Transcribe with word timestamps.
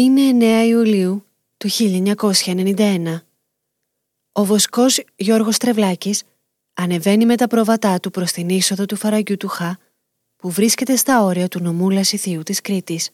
Είναι 0.00 0.64
9 0.64 0.68
Ιουλίου 0.68 1.26
του 1.56 1.68
1991. 1.70 3.20
Ο 4.32 4.44
βοσκός 4.44 5.04
Γιώργος 5.16 5.56
Τρεβλάκης 5.56 6.22
ανεβαίνει 6.74 7.26
με 7.26 7.36
τα 7.36 7.46
πρόβατά 7.46 8.00
του 8.00 8.10
προς 8.10 8.32
την 8.32 8.48
είσοδο 8.48 8.86
του 8.86 8.96
φαραγγιού 8.96 9.36
του 9.36 9.48
Χα 9.48 9.76
που 10.36 10.50
βρίσκεται 10.50 10.96
στα 10.96 11.22
όρια 11.22 11.48
του 11.48 11.60
νομού 11.60 11.90
Λασιθίου 11.90 12.42
της 12.42 12.60
Κρήτης. 12.60 13.10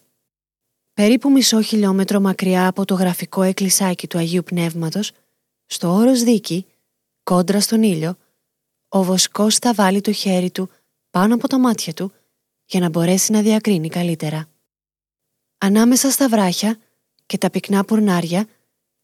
Περίπου 0.93 1.31
μισό 1.31 1.61
χιλιόμετρο 1.61 2.19
μακριά 2.19 2.67
από 2.67 2.85
το 2.85 2.93
γραφικό 2.93 3.41
εκκλησάκι 3.41 4.07
του 4.07 4.17
Αγίου 4.17 4.43
Πνεύματος, 4.43 5.11
στο 5.65 5.93
όρος 5.93 6.23
Δίκη, 6.23 6.65
κόντρα 7.23 7.61
στον 7.61 7.83
ήλιο, 7.83 8.17
ο 8.87 9.03
βοσκός 9.03 9.55
θα 9.55 9.73
βάλει 9.73 10.01
το 10.01 10.11
χέρι 10.11 10.51
του 10.51 10.69
πάνω 11.09 11.33
από 11.33 11.47
τα 11.47 11.59
μάτια 11.59 11.93
του 11.93 12.11
για 12.65 12.79
να 12.79 12.89
μπορέσει 12.89 13.31
να 13.31 13.41
διακρίνει 13.41 13.89
καλύτερα. 13.89 14.47
Ανάμεσα 15.57 16.11
στα 16.11 16.29
βράχια 16.29 16.77
και 17.25 17.37
τα 17.37 17.49
πυκνά 17.49 17.85
πουρνάρια, 17.85 18.47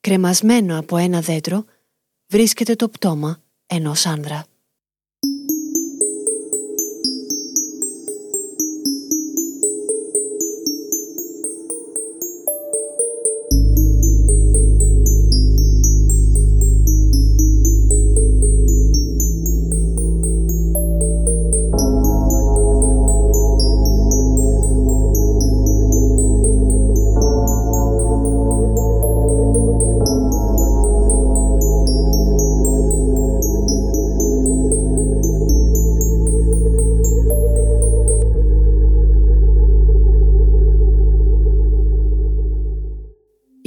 κρεμασμένο 0.01 0.79
από 0.79 0.97
ένα 0.97 1.21
δέντρο, 1.21 1.65
βρίσκεται 2.27 2.75
το 2.75 2.89
πτώμα 2.89 3.41
ενός 3.65 4.05
άνδρα. 4.05 4.45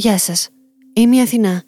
Γεια 0.07 0.19
σας, 0.19 0.49
είμαι 0.93 1.17
η 1.17 1.21
Αθηνά 1.21 1.63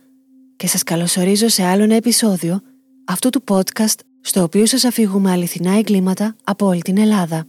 και 0.57 0.67
σας 0.67 0.83
καλωσορίζω 0.83 1.49
σε 1.49 1.65
άλλο 1.65 1.83
ένα 1.83 1.95
επεισόδιο 1.95 2.61
αυτού 3.07 3.31
του 3.31 3.45
podcast 3.49 3.99
στο 4.21 4.43
οποίο 4.43 4.67
σας 4.67 4.85
αφηγούμε 4.85 5.31
αληθινά 5.31 5.79
εγκλήματα 5.79 6.37
από 6.45 6.67
όλη 6.67 6.81
την 6.81 6.99
Ελλάδα. 6.99 7.45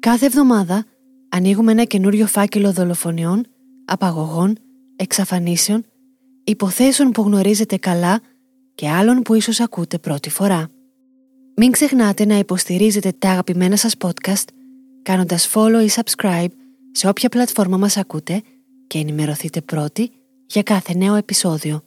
Κάθε 0.00 0.26
εβδομάδα 0.26 0.84
ανοίγουμε 1.28 1.72
ένα 1.72 1.84
καινούριο 1.84 2.26
φάκελο 2.26 2.72
δολοφονιών, 2.72 3.46
απαγωγών, 3.84 4.56
εξαφανίσεων, 4.96 5.84
υποθέσεων 6.44 7.10
που 7.10 7.22
γνωρίζετε 7.22 7.76
καλά 7.76 8.20
και 8.74 8.88
άλλων 8.88 9.22
που 9.22 9.34
ίσως 9.34 9.60
ακούτε 9.60 9.98
πρώτη 9.98 10.30
φορά. 10.30 10.68
Μην 11.56 11.70
ξεχνάτε 11.70 12.24
να 12.24 12.38
υποστηρίζετε 12.38 13.12
τα 13.18 13.30
αγαπημένα 13.30 13.76
σας 13.76 13.94
podcast 14.04 14.44
κάνοντας 15.02 15.50
follow 15.54 15.86
ή 15.86 15.90
subscribe 15.94 16.50
σε 16.92 17.08
όποια 17.08 17.28
πλατφόρμα 17.28 17.76
μας 17.76 17.96
ακούτε 17.96 18.42
και 18.90 18.98
ενημερωθείτε 18.98 19.60
πρώτοι 19.60 20.10
για 20.46 20.62
κάθε 20.62 20.94
νέο 20.94 21.14
επεισόδιο. 21.14 21.82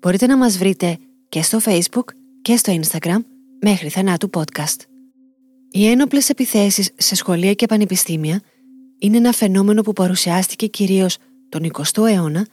Μπορείτε 0.00 0.26
να 0.26 0.36
μας 0.36 0.58
βρείτε 0.58 0.98
και 1.28 1.42
στο 1.42 1.58
Facebook 1.64 2.04
και 2.42 2.56
στο 2.56 2.80
Instagram 2.80 3.18
μέχρι 3.60 3.88
θανάτου 3.88 4.30
podcast. 4.36 4.80
Οι 5.70 5.86
ένοπλες 5.86 6.28
επιθέσεις 6.28 6.90
σε 6.96 7.14
σχολεία 7.14 7.54
και 7.54 7.66
πανεπιστήμια 7.66 8.40
είναι 8.98 9.16
ένα 9.16 9.32
φαινόμενο 9.32 9.82
που 9.82 9.92
παρουσιάστηκε 9.92 10.66
κυρίως 10.66 11.16
τον 11.48 11.70
20ο 11.72 12.06
αιώνα 12.08 12.46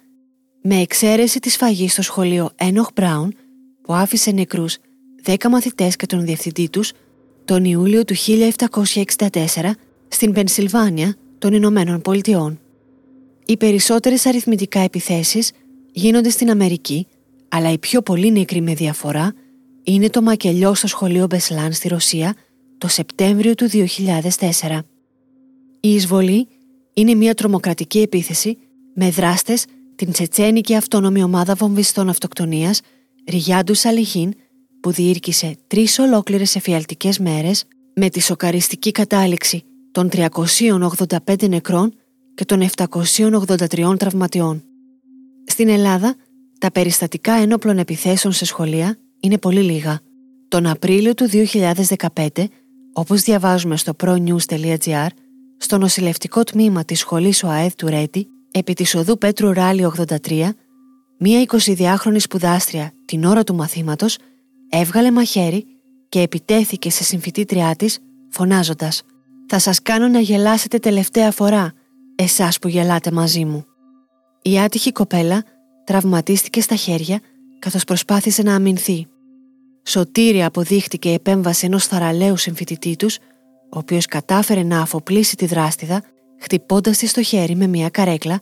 με 0.61 0.75
εξαίρεση 0.75 1.39
της 1.39 1.57
φαγής 1.57 1.91
στο 1.91 2.01
σχολείο 2.01 2.49
Ένοχ 2.55 2.87
Μπράουν 2.95 3.35
που 3.81 3.93
άφησε 3.93 4.31
νεκρούς 4.31 4.77
10 5.25 5.35
μαθητές 5.49 5.95
και 5.95 6.05
τον 6.05 6.25
διευθυντή 6.25 6.69
τους 6.69 6.91
τον 7.45 7.65
Ιούλιο 7.65 8.03
του 8.03 8.15
1764 8.15 9.71
στην 10.07 10.33
Πενσιλβάνια 10.33 11.15
των 11.37 11.53
Ηνωμένων 11.53 12.01
Πολιτειών. 12.01 12.59
Οι 13.45 13.57
περισσότερες 13.57 14.25
αριθμητικά 14.25 14.79
επιθέσεις 14.79 15.51
γίνονται 15.91 16.29
στην 16.29 16.49
Αμερική, 16.49 17.07
αλλά 17.49 17.71
η 17.71 17.77
πιο 17.77 18.01
πολύ 18.01 18.31
νεκρή 18.31 18.61
με 18.61 18.73
διαφορά 18.73 19.33
είναι 19.83 20.09
το 20.09 20.21
μακελιό 20.21 20.73
στο 20.73 20.87
σχολείο 20.87 21.25
Μπεσλάν 21.29 21.73
στη 21.73 21.87
Ρωσία 21.87 22.33
το 22.77 22.87
Σεπτέμβριο 22.87 23.55
του 23.55 23.69
2004. 23.69 24.79
Η 25.79 25.93
εισβολή 25.93 26.47
είναι 26.93 27.13
μια 27.13 27.33
τρομοκρατική 27.33 27.99
επίθεση 27.99 28.57
με 28.95 29.09
δράστες 29.09 29.65
την 29.95 30.11
τσετσένικη 30.11 30.75
αυτόνομη 30.75 31.23
ομάδα 31.23 31.55
βομβιστών 31.55 32.09
αυτοκτονίας 32.09 32.81
Ριγιάντου 33.29 33.73
Σαλιχίν 33.73 34.33
που 34.81 34.91
διήρκησε 34.91 35.55
τρεις 35.67 35.99
ολόκληρες 35.99 36.55
εφιαλτικές 36.55 37.19
μέρες 37.19 37.65
με 37.93 38.09
τη 38.09 38.21
σοκαριστική 38.21 38.91
κατάληξη 38.91 39.63
των 39.91 40.09
385 40.11 41.49
νεκρών 41.49 41.93
και 42.35 42.45
των 42.45 42.69
783 42.75 43.95
τραυματιών. 43.97 44.63
Στην 45.45 45.69
Ελλάδα, 45.69 46.15
τα 46.59 46.71
περιστατικά 46.71 47.33
ένοπλων 47.33 47.77
επιθέσεων 47.77 48.33
σε 48.33 48.45
σχολεία 48.45 48.97
είναι 49.19 49.37
πολύ 49.37 49.61
λίγα. 49.61 49.99
Τον 50.47 50.65
Απρίλιο 50.65 51.13
του 51.13 51.29
2015, 51.29 52.27
όπως 52.93 53.21
διαβάζουμε 53.21 53.77
στο 53.77 53.93
pronews.gr, 54.03 55.07
στο 55.57 55.77
νοσηλευτικό 55.77 56.43
τμήμα 56.43 56.85
της 56.85 56.99
σχολής 56.99 57.43
ΟΑΕΔ 57.43 57.73
του 57.73 57.87
Ρέτη, 57.87 58.27
επί 58.51 58.73
της 58.73 58.95
οδού 58.95 59.17
Πέτρου 59.17 59.53
Ράλι 59.53 59.85
83, 60.27 60.49
μία 61.17 61.45
22χρονη 61.47 62.19
σπουδάστρια 62.19 62.91
την 63.05 63.23
ώρα 63.23 63.43
του 63.43 63.55
μαθήματος 63.55 64.17
έβγαλε 64.69 65.11
μαχαίρι 65.11 65.65
και 66.09 66.21
επιτέθηκε 66.21 66.89
σε 66.89 67.03
συμφιτήτριά 67.03 67.75
της 67.75 67.99
φωνάζοντας 68.29 69.03
«Θα 69.47 69.59
σας 69.59 69.81
κάνω 69.81 70.07
να 70.07 70.19
γελάσετε 70.19 70.79
τελευταία 70.79 71.31
φορά 71.31 71.73
εσάς 72.15 72.59
που 72.59 72.67
γελάτε 72.67 73.11
μαζί 73.11 73.45
μου. 73.45 73.65
Η 74.41 74.59
άτυχη 74.59 74.91
κοπέλα 74.91 75.43
τραυματίστηκε 75.83 76.61
στα 76.61 76.75
χέρια 76.75 77.19
καθώς 77.59 77.83
προσπάθησε 77.83 78.43
να 78.43 78.55
αμυνθεί. 78.55 79.07
Σωτήρια 79.83 80.47
αποδείχτηκε 80.47 81.09
η 81.09 81.13
επέμβαση 81.13 81.65
ενός 81.65 81.85
θαραλέου 81.85 82.37
συμφιτητή 82.37 82.95
τους, 82.95 83.17
ο 83.69 83.77
οποίος 83.77 84.05
κατάφερε 84.05 84.63
να 84.63 84.81
αφοπλίσει 84.81 85.35
τη 85.35 85.45
δράστιδα 85.45 86.03
χτυπώντας 86.39 86.97
τη 86.97 87.07
στο 87.07 87.21
χέρι 87.21 87.55
με 87.55 87.67
μια 87.67 87.89
καρέκλα, 87.89 88.39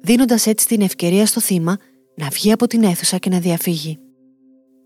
δίνοντας 0.00 0.46
έτσι 0.46 0.66
την 0.66 0.80
ευκαιρία 0.80 1.26
στο 1.26 1.40
θύμα 1.40 1.76
να 2.16 2.28
βγει 2.28 2.52
από 2.52 2.66
την 2.66 2.82
αίθουσα 2.82 3.16
και 3.18 3.30
να 3.30 3.38
διαφύγει. 3.38 3.98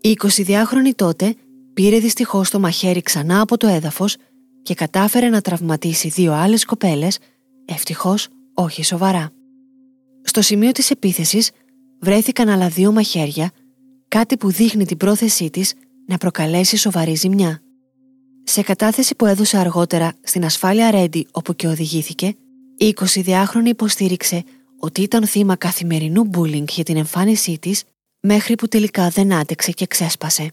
Η 0.01 0.17
22χρονη 0.21 0.95
τότε 0.95 1.35
πήρε 1.73 1.99
δυστυχώς 1.99 2.49
το 2.49 2.59
μαχαίρι 2.59 3.01
ξανά 3.01 3.41
από 3.41 3.57
το 3.57 3.67
έδαφος 3.67 4.17
και 4.63 4.73
κατάφερε 4.73 5.29
να 5.29 5.41
τραυματίσει 5.41 6.07
δύο 6.07 6.33
άλλες 6.33 6.65
κοπέλες 6.65 7.19
Ευτυχώς 7.69 8.27
όχι 8.53 8.83
σοβαρά. 8.83 9.29
Στο 10.23 10.41
σημείο 10.41 10.71
της 10.71 10.91
επίθεσης 10.91 11.51
βρέθηκαν 11.99 12.49
άλλα 12.49 12.69
δύο 12.69 12.91
μαχαίρια, 12.91 13.51
κάτι 14.07 14.37
που 14.37 14.51
δείχνει 14.51 14.85
την 14.85 14.97
πρόθεσή 14.97 15.49
της 15.49 15.73
να 16.07 16.17
προκαλέσει 16.17 16.77
σοβαρή 16.77 17.15
ζημιά. 17.15 17.61
Σε 18.43 18.61
κατάθεση 18.61 19.15
που 19.15 19.25
έδωσε 19.25 19.57
αργότερα 19.57 20.13
στην 20.23 20.45
ασφάλεια 20.45 20.91
Ρέντι 20.91 21.27
όπου 21.31 21.53
και 21.53 21.67
οδηγήθηκε, 21.67 22.35
η 22.77 22.93
22χρονη 22.99 23.65
υποστήριξε 23.65 24.43
ότι 24.79 25.01
ήταν 25.01 25.27
θύμα 25.27 25.55
καθημερινού 25.55 26.23
μπούλινγκ 26.23 26.67
για 26.71 26.83
την 26.83 26.97
εμφάνισή 26.97 27.57
της 27.59 27.83
μέχρι 28.19 28.55
που 28.55 28.67
τελικά 28.67 29.09
δεν 29.09 29.33
άντεξε 29.33 29.71
και 29.71 29.85
ξέσπασε. 29.85 30.51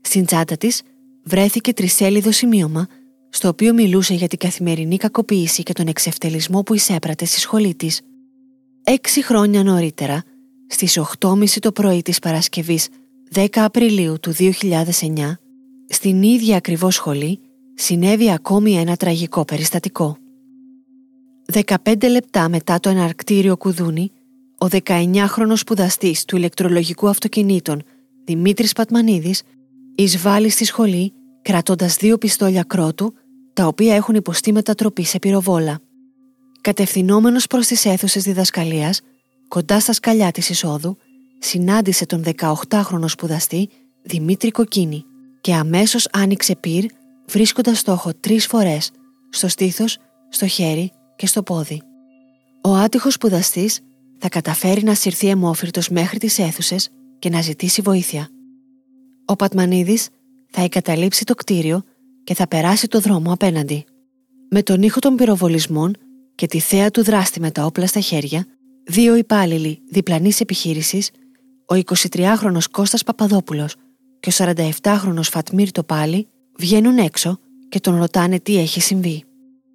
Στην 0.00 0.24
τσάντα 0.24 0.56
της 0.56 0.82
βρέθηκε 1.24 1.72
τρισέλιδο 1.72 2.32
σημείωμα 2.32 2.86
στο 3.34 3.48
οποίο 3.48 3.74
μιλούσε 3.74 4.14
για 4.14 4.28
την 4.28 4.38
καθημερινή 4.38 4.96
κακοποίηση 4.96 5.62
και 5.62 5.72
τον 5.72 5.86
εξευτελισμό 5.86 6.62
που 6.62 6.74
εισέπρατε 6.74 7.24
στη 7.24 7.40
σχολή 7.40 7.74
της. 7.74 8.00
Έξι 8.84 9.24
χρόνια 9.24 9.62
νωρίτερα, 9.62 10.22
στις 10.66 11.00
8.30 11.18 11.44
το 11.60 11.72
πρωί 11.72 12.02
της 12.02 12.18
Παρασκευής 12.18 12.88
10 13.34 13.46
Απριλίου 13.54 14.20
του 14.20 14.32
2009, 14.38 15.38
στην 15.88 16.22
ίδια 16.22 16.56
ακριβώς 16.56 16.94
σχολή, 16.94 17.40
συνέβη 17.74 18.32
ακόμη 18.32 18.74
ένα 18.74 18.96
τραγικό 18.96 19.44
περιστατικό. 19.44 20.16
15 21.52 22.08
λεπτά 22.10 22.48
μετά 22.48 22.80
το 22.80 22.88
εναρκτήριο 22.88 23.56
κουδούνι, 23.56 24.10
ο 24.58 24.66
19χρονος 24.84 25.56
σπουδαστής 25.56 26.24
του 26.24 26.36
ηλεκτρολογικού 26.36 27.08
αυτοκινήτων 27.08 27.82
Δημήτρης 28.24 28.72
Πατμανίδης 28.72 29.42
εισβάλλει 29.94 30.48
στη 30.48 30.64
σχολή 30.64 31.12
κρατώντας 31.42 31.96
δύο 31.96 32.18
πιστόλια 32.18 32.62
κρότου 32.62 33.14
τα 33.52 33.66
οποία 33.66 33.94
έχουν 33.94 34.14
υποστεί 34.14 34.52
μετατροπή 34.52 35.04
σε 35.04 35.18
πυροβόλα. 35.18 35.80
Κατευθυνόμενος 36.60 37.46
προς 37.46 37.66
τις 37.66 37.84
αίθουσες 37.84 38.22
διδασκαλίας, 38.22 39.00
κοντά 39.48 39.80
στα 39.80 39.92
σκαλιά 39.92 40.30
της 40.30 40.48
εισόδου, 40.48 40.96
συνάντησε 41.38 42.06
τον 42.06 42.24
18χρονο 42.24 43.08
σπουδαστή 43.08 43.68
Δημήτρη 44.02 44.50
Κοκκίνη 44.50 45.04
και 45.40 45.54
αμέσως 45.54 46.08
άνοιξε 46.12 46.56
πυρ, 46.56 46.84
βρίσκοντας 47.26 47.78
στόχο 47.78 48.14
τρεις 48.20 48.46
φορές 48.46 48.90
στο 49.30 49.48
στήθος, 49.48 49.98
στο 50.28 50.46
χέρι 50.46 50.92
και 51.16 51.26
στο 51.26 51.42
πόδι. 51.42 51.82
Ο 52.62 52.74
άτυχος 52.74 53.14
σπουδαστής 53.14 53.80
θα 54.18 54.28
καταφέρει 54.28 54.82
να 54.82 54.94
συρθεί 54.94 55.28
αιμόφυρτος 55.28 55.88
μέχρι 55.88 56.18
τις 56.18 56.38
αίθουσες 56.38 56.88
και 57.18 57.28
να 57.28 57.40
ζητήσει 57.40 57.82
βοήθεια. 57.82 58.28
Ο 59.24 59.36
Πατμανίδης 59.36 60.08
θα 60.50 60.62
εγκαταλείψει 60.62 61.24
το 61.24 61.34
κτίριο 61.34 61.82
και 62.24 62.34
θα 62.34 62.48
περάσει 62.48 62.88
το 62.88 63.00
δρόμο 63.00 63.32
απέναντι. 63.32 63.84
Με 64.50 64.62
τον 64.62 64.82
ήχο 64.82 64.98
των 64.98 65.16
πυροβολισμών 65.16 65.96
και 66.34 66.46
τη 66.46 66.60
θέα 66.60 66.90
του 66.90 67.02
δράστη 67.02 67.40
με 67.40 67.50
τα 67.50 67.64
όπλα 67.64 67.86
στα 67.86 68.00
χέρια, 68.00 68.46
δύο 68.84 69.16
υπάλληλοι 69.16 69.82
διπλανής 69.88 70.40
επιχείρησης, 70.40 71.10
ο 71.66 71.74
23χρονος 71.74 72.64
Κώστας 72.70 73.02
Παπαδόπουλος 73.04 73.74
και 74.20 74.28
ο 74.28 74.32
47χρονος 74.36 75.22
Φατμίρ 75.30 75.70
Τοπάλη 75.70 76.28
βγαίνουν 76.58 76.98
έξω 76.98 77.38
και 77.68 77.80
τον 77.80 77.96
ρωτάνε 77.96 78.38
τι 78.38 78.58
έχει 78.58 78.80
συμβεί. 78.80 79.24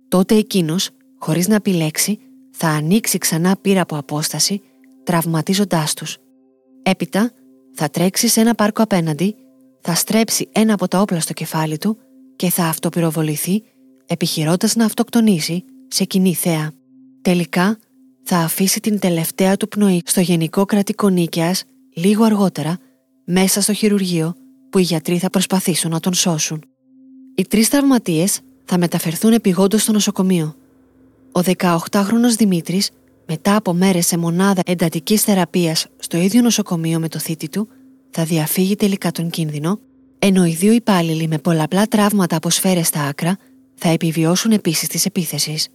Τότε 0.07 0.35
εκείνος, 0.35 0.89
χωρίς 1.19 1.47
να 1.47 1.55
επιλέξει, 1.55 2.19
θα 2.51 2.67
ανοίξει 2.67 3.17
ξανά 3.17 3.57
πύρα 3.61 3.81
από 3.81 3.97
απόσταση, 3.97 4.61
τραυματίζοντάς 5.03 5.93
τους. 5.93 6.17
Έπειτα 6.83 7.31
θα 7.73 7.89
τρέξει 7.89 8.27
σε 8.27 8.41
ένα 8.41 8.55
πάρκο 8.55 8.83
απέναντι, 8.83 9.35
θα 9.81 9.95
στρέψει 9.95 10.49
ένα 10.51 10.73
από 10.73 10.87
τα 10.87 11.01
όπλα 11.01 11.19
στο 11.19 11.33
κεφάλι 11.33 11.77
του 11.77 11.97
και 12.37 12.49
θα 12.49 12.65
αυτοπυροβοληθεί 12.65 13.63
επιχειρώντας 14.05 14.75
να 14.75 14.85
αυτοκτονήσει 14.85 15.63
σε 15.87 16.03
κοινή 16.03 16.33
θέα. 16.33 16.71
Τελικά 17.21 17.77
θα 18.23 18.37
αφήσει 18.37 18.79
την 18.79 18.99
τελευταία 18.99 19.57
του 19.57 19.67
πνοή 19.67 20.01
στο 20.05 20.21
Γενικό 20.21 20.65
Κρατικό 20.65 21.09
Νίκαιας 21.09 21.63
λίγο 21.95 22.23
αργότερα 22.23 22.77
μέσα 23.25 23.61
στο 23.61 23.73
χειρουργείο 23.73 24.35
που 24.69 24.77
οι 24.77 24.81
γιατροί 24.81 25.17
θα 25.17 25.29
προσπαθήσουν 25.29 25.91
να 25.91 25.99
τον 25.99 26.13
σώσουν. 26.13 26.63
Οι 27.35 27.47
τρεις 27.47 27.69
τραυματίες 27.69 28.39
θα 28.65 28.77
μεταφερθούν 28.77 29.33
επιγόντως 29.33 29.81
στο 29.81 29.91
νοσοκομείο. 29.91 30.55
Ο 31.31 31.39
18χρονος 31.39 32.35
Δημήτρης, 32.37 32.89
μετά 33.27 33.55
από 33.55 33.73
μέρες 33.73 34.05
σε 34.07 34.17
μονάδα 34.17 34.61
εντατικής 34.65 35.23
θεραπείας 35.23 35.87
στο 35.97 36.17
ίδιο 36.17 36.41
νοσοκομείο 36.41 36.99
με 36.99 37.07
το 37.07 37.19
θήτη 37.19 37.49
του, 37.49 37.67
θα 38.09 38.23
διαφύγει 38.23 38.75
τελικά 38.75 39.11
τον 39.11 39.29
κίνδυνο, 39.29 39.79
ενώ 40.19 40.45
οι 40.45 40.53
δύο 40.53 40.71
υπάλληλοι 40.71 41.27
με 41.27 41.37
πολλαπλά 41.37 41.87
τραύματα 41.87 42.35
από 42.35 42.49
σφαίρες 42.49 42.87
στα 42.87 43.01
άκρα 43.01 43.37
θα 43.75 43.89
επιβιώσουν 43.89 44.51
επίσης 44.51 44.87
της 44.87 45.05
επίθεσης. 45.05 45.67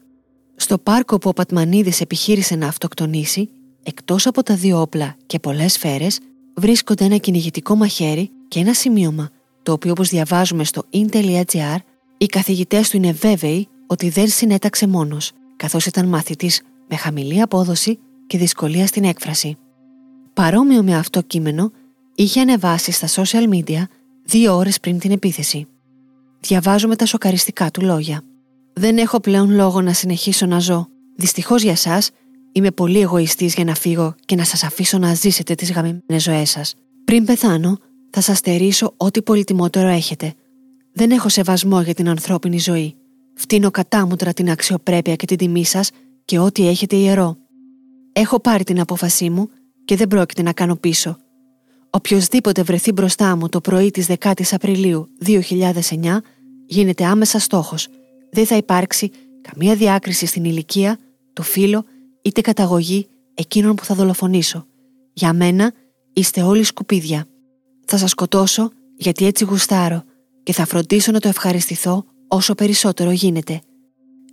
Στο 0.57 0.79
πάρκο 0.79 1.19
που 1.19 1.29
ο 1.29 1.33
Πατμανίδης 1.33 2.01
επιχείρησε 2.01 2.55
να 2.55 2.67
αυτοκτονήσει, 2.67 3.49
εκτός 3.83 4.27
από 4.27 4.43
τα 4.43 4.55
δύο 4.55 4.81
όπλα 4.81 5.17
και 5.27 5.39
πολλές 5.39 5.73
σφαίρες, 5.73 6.19
βρίσκονται 6.55 7.05
ένα 7.05 7.17
κυνηγητικό 7.17 7.75
μαχαίρι 7.75 8.31
και 8.49 8.59
ένα 8.61 8.75
σημείωμα, 8.75 9.31
το 9.63 9.73
οποίο 9.73 9.91
όπως 9.91 10.09
διαβάζουμε 10.09 10.65
στο 10.65 10.85
in.gr, 10.93 11.77
οι 12.19 12.27
καθηγητές 12.27 12.91
του 12.91 12.97
είναι 12.97 13.13
βέβαιοι 13.13 13.69
ότι 13.87 14.09
δεν 14.09 14.29
συνέταξε 14.29 14.87
μόνος, 14.87 15.33
καθώς 15.57 15.87
ήταν 15.87 16.07
μαθητής 16.09 16.63
με 16.89 16.97
χαμηλή 16.97 17.41
απόδοση 17.41 17.99
και 18.27 18.39
δυσκολία 18.39 18.87
στην 18.87 19.05
έκφραση. 19.05 19.57
Παρόμοιο 20.35 20.83
με 20.83 20.97
αυτό 20.97 21.23
κείμενο, 21.23 21.73
είχε 22.15 22.41
ανεβάσει 22.41 22.93
στα 22.93 23.09
social 23.09 23.49
media 23.49 23.83
δύο 24.25 24.57
ώρες 24.57 24.81
πριν 24.81 24.99
την 24.99 25.11
επίθεση. 25.11 25.67
Διαβάζουμε 26.41 26.97
τα 26.97 27.07
σοκαριστικά 27.07 27.71
του 27.71 27.81
λόγια. 27.81 28.23
Δεν 28.73 28.99
έχω 28.99 29.21
πλέον 29.21 29.51
λόγο 29.51 29.81
να 29.81 29.93
συνεχίσω 29.93 30.47
να 30.47 30.59
ζω. 30.59 30.89
Δυστυχώς 31.17 31.63
για 31.63 31.73
εσά, 31.73 32.03
είμαι 32.53 32.71
πολύ 32.71 33.01
εγωιστής 33.01 33.55
για 33.55 33.65
να 33.65 33.75
φύγω 33.75 34.15
και 34.25 34.37
να 34.37 34.45
σας 34.45 34.63
αφήσω 34.63 34.99
να 34.99 35.15
ζήσετε 35.15 35.55
τις 35.55 35.73
γαμημένες 35.73 36.23
ζωές 36.23 36.51
σας. 36.51 36.75
Πριν 37.05 37.25
πεθάνω, 37.25 37.79
θα 38.11 38.21
σας 38.21 38.39
στερήσω 38.39 38.95
ό,τι 38.97 39.23
πολυτιμότερο 39.23 39.89
έχετε. 39.89 40.35
Δεν 40.93 41.11
έχω 41.11 41.29
σεβασμό 41.29 41.83
για 41.83 41.95
την 41.95 42.09
ανθρώπινη 42.09 42.59
ζωή. 42.59 42.95
Φτύνω 43.35 43.71
κατάμουτρα 43.71 44.33
την 44.33 44.51
αξιοπρέπεια 44.51 45.17
και 45.17 45.27
την 45.27 45.37
τιμή 45.37 45.65
σας 45.65 45.91
και 46.25 46.39
ό,τι 46.39 46.69
έχετε 46.69 46.97
ιερό. 46.97 47.37
Έχω 48.13 48.41
πάρει 48.41 48.65
την 48.65 48.81
απόφασή 48.81 49.31
μου 49.31 49.49
και 49.85 49.97
δεν 49.97 50.09
πρόκειται 50.09 50.43
να 50.43 50.53
κάνω 50.53 50.77
πίσω. 50.77 51.17
Οποιοδήποτε 51.95 52.63
βρεθεί 52.63 52.93
μπροστά 52.93 53.37
μου 53.37 53.49
το 53.49 53.61
πρωί 53.61 53.91
της 53.91 54.07
10 54.09 54.33
Απριλίου 54.51 55.09
2009 55.27 56.19
γίνεται 56.67 57.05
άμεσα 57.05 57.39
στόχος. 57.39 57.89
Δεν 58.31 58.47
θα 58.47 58.57
υπάρξει 58.57 59.11
καμία 59.41 59.75
διάκριση 59.75 60.27
στην 60.27 60.45
ηλικία, 60.45 60.99
το 61.33 61.43
φύλλο 61.43 61.85
είτε 62.23 62.41
καταγωγή 62.41 63.07
εκείνων 63.35 63.75
που 63.75 63.85
θα 63.85 63.95
δολοφονήσω. 63.95 64.67
Για 65.13 65.33
μένα 65.33 65.73
είστε 66.13 66.43
όλοι 66.43 66.65
σκουπίδια. 66.65 67.27
Θα 67.85 67.97
σας 67.97 68.11
σκοτώσω 68.11 68.71
γιατί 68.97 69.27
έτσι 69.27 69.45
γουστάρω 69.45 70.05
και 70.43 70.53
θα 70.53 70.67
φροντίσω 70.67 71.13
να 71.13 71.21
το 71.21 71.29
ευχαριστηθώ 71.29 72.05
όσο 72.29 72.55
περισσότερο 72.55 73.11
γίνεται. 73.11 73.61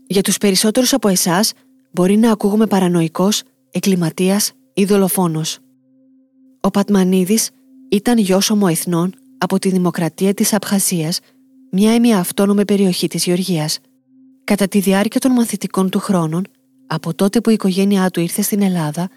Για 0.07 0.21
τους 0.21 0.38
περισσότερους 0.38 0.94
από 0.94 1.07
εσάς 1.07 1.53
μπορεί 1.91 2.17
να 2.17 2.31
ακούγουμε 2.31 2.67
παρανοϊκός, 2.67 3.44
εγκληματίας 3.71 4.51
ή 4.73 4.85
δολοφόνος. 4.85 5.59
Ο 6.61 6.69
Πατμανίδης 6.69 7.50
ήταν 7.89 8.17
γιος 8.17 8.50
ομοεθνών 8.50 9.13
από 9.38 9.59
τη 9.59 9.69
Δημοκρατία 9.69 10.33
της 10.33 10.53
Απχασίας, 10.53 11.19
μια 11.71 11.95
ημιαυτόνομη 11.95 12.65
περιοχή 12.65 13.07
της 13.07 13.23
Γεωργίας. 13.23 13.79
Κατά 14.44 14.67
τη 14.67 14.79
διάρκεια 14.79 15.19
των 15.19 15.31
μαθητικών 15.31 15.89
του 15.89 16.00
χρόνων, 16.00 16.44
από 16.88 17.13
τότε 17.13 17.41
που 17.41 17.50
η 17.50 17.53
οικογένειά 17.53 18.09
του 18.09 18.19
ήρθε 18.19 18.41
στην 18.41 18.61
Ελλάδα, 18.61 19.09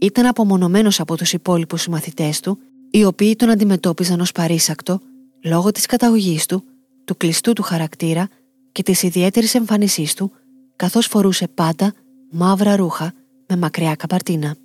ήταν 0.00 0.26
απομονωμένος 0.26 1.00
από 1.00 1.16
τους 1.16 1.32
υπόλοιπους 1.32 1.80
συμμαθητές 1.80 2.40
του, 2.40 2.58
οι 2.90 3.04
οποίοι 3.04 3.36
τον 3.36 3.50
αντιμετώπιζαν 3.50 4.20
ως 4.20 4.32
παρήσακτο 4.32 5.00
λόγω 5.44 5.70
της 5.70 5.86
καταγωγής 5.86 6.46
του, 6.46 6.64
του 7.04 7.16
κλειστού 7.16 7.52
του 7.52 7.62
χαρακτήρα 7.62 8.28
και 8.72 8.82
της 8.82 9.02
ιδιαίτερης 9.02 9.54
εμφάνισής 9.54 10.14
του, 10.14 10.32
καθώς 10.76 11.06
φορούσε 11.06 11.48
πάντα 11.48 11.92
μαύρα 12.30 12.76
ρούχα 12.76 13.12
με 13.46 13.56
μακριά 13.56 13.94
καπαρτίνα. 13.94 14.56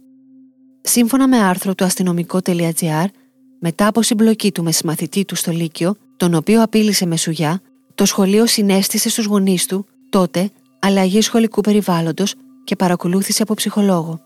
Σύμφωνα 0.88 1.28
με 1.28 1.38
άρθρο 1.38 1.76
του 1.76 1.84
αστυνομικό.gr, 1.84 3.06
μετά 3.60 3.88
από 3.88 4.02
συμπλοκή 4.02 4.52
του 4.52 4.64
με 4.64 4.72
συμμαθητή 4.72 5.26
του 5.26 5.36
στο 5.36 5.52
Λύκειο, 5.52 5.96
τον 6.18 6.34
οποίο 6.34 6.64
απείλησε 6.64 7.06
με 7.06 7.18
σουγιά, 7.18 7.62
το 7.96 8.06
σχολείο 8.06 8.46
συνέστησε 8.46 9.10
στους 9.10 9.26
γονείς 9.26 9.66
του 9.66 9.86
τότε 10.10 10.50
αλλαγή 10.80 11.22
σχολικού 11.22 11.62
περιβάλλοντος 11.62 12.36
και 12.64 12.76
παρακολούθησε 12.76 13.42
από 13.42 13.54
ψυχολόγο. 13.54 14.20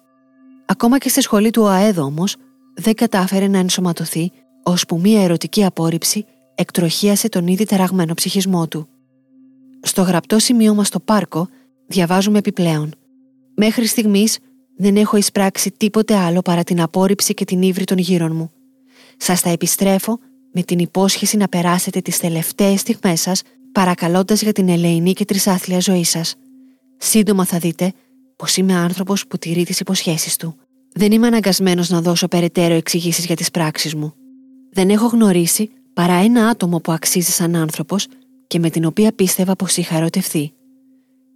Ακόμα 0.66 0.98
και 0.98 1.10
στη 1.10 1.22
σχολή 1.22 1.50
του 1.50 1.62
ΟΑΕΔ 1.62 2.00
όμως, 2.00 2.36
δεν 2.74 2.94
κατάφερε 2.94 3.48
να 3.48 3.58
ενσωματωθεί, 3.58 4.32
ώσπου 4.64 5.00
μία 5.00 5.24
ερωτική 5.24 5.66
απόρριψη 5.66 6.26
εκτροχίασε 6.56 7.30
τον 7.30 7.48
ήδη 7.48 7.66
ταραγμένο 7.66 8.14
ψυχισμό 8.14 8.68
του. 8.68 8.88
Στο 9.82 10.02
γραπτό 10.02 10.40
σημείωμα 10.40 10.84
στο 10.84 11.00
πάρκο 11.00 11.50
διαβάζουμε 11.88 12.38
επιπλέον. 12.38 12.94
Μέχρι 13.56 13.86
στιγμής 13.86 14.38
δεν 14.76 14.96
έχω 14.96 15.18
εισπράξει 15.18 15.72
τίποτε 15.72 16.16
άλλο 16.16 16.42
παρά 16.42 16.64
την 16.64 16.82
απόρριψη 16.82 17.34
και 17.34 17.46
την 17.46 17.62
ύβρη 17.62 17.84
των 17.84 17.98
γύρων 17.98 18.36
μου. 18.36 18.52
Σας 19.18 19.42
τα 19.42 19.50
επιστρέφω 19.50 20.20
με 20.52 20.64
την 20.64 20.80
υπόσχεση 20.80 21.38
να 21.38 21.48
περάσετε 21.48 22.02
τις 22.02 22.18
τελευταίες 22.20 22.80
στιγμές 22.80 23.22
σας 23.22 23.42
παρακαλώντας 23.72 24.42
για 24.42 24.52
την 24.52 24.70
ελεηνή 24.70 25.14
και 25.14 25.26
τρισάθλια 25.26 25.80
ζωή 25.80 26.04
σας. 26.04 26.36
Σύντομα 26.98 27.46
θα 27.46 27.58
δείτε 27.58 27.94
πως 28.36 28.58
είμαι 28.58 28.74
άνθρωπος 28.74 29.28
που 29.28 29.38
τηρεί 29.38 29.64
τις 29.64 29.80
υποσχέσεις 29.80 30.36
του. 30.36 30.56
Δεν 30.94 31.12
είμαι 31.12 31.28
αναγκασμένος 31.28 31.90
να 31.90 32.02
δώσω 32.02 32.28
περαιτέρω 32.28 32.74
εξηγήσεις 32.74 33.26
για 33.26 33.36
τις 33.36 33.52
πράξεις 33.52 33.96
μου. 33.96 34.14
Δεν 34.72 34.90
έχω 34.90 35.08
γνωρίσει 35.08 35.70
παρά 35.94 36.14
ένα 36.14 36.48
άτομο 36.48 36.80
που 36.80 36.92
αξίζει 36.92 37.32
σαν 37.32 37.56
άνθρωπος 37.56 38.08
και 38.48 38.60
με 38.60 38.70
την 38.70 38.86
οποία 38.86 39.12
πίστευα 39.12 39.56
πως 39.56 39.78
είχα 39.78 39.96
ερωτευθεί. 39.96 40.54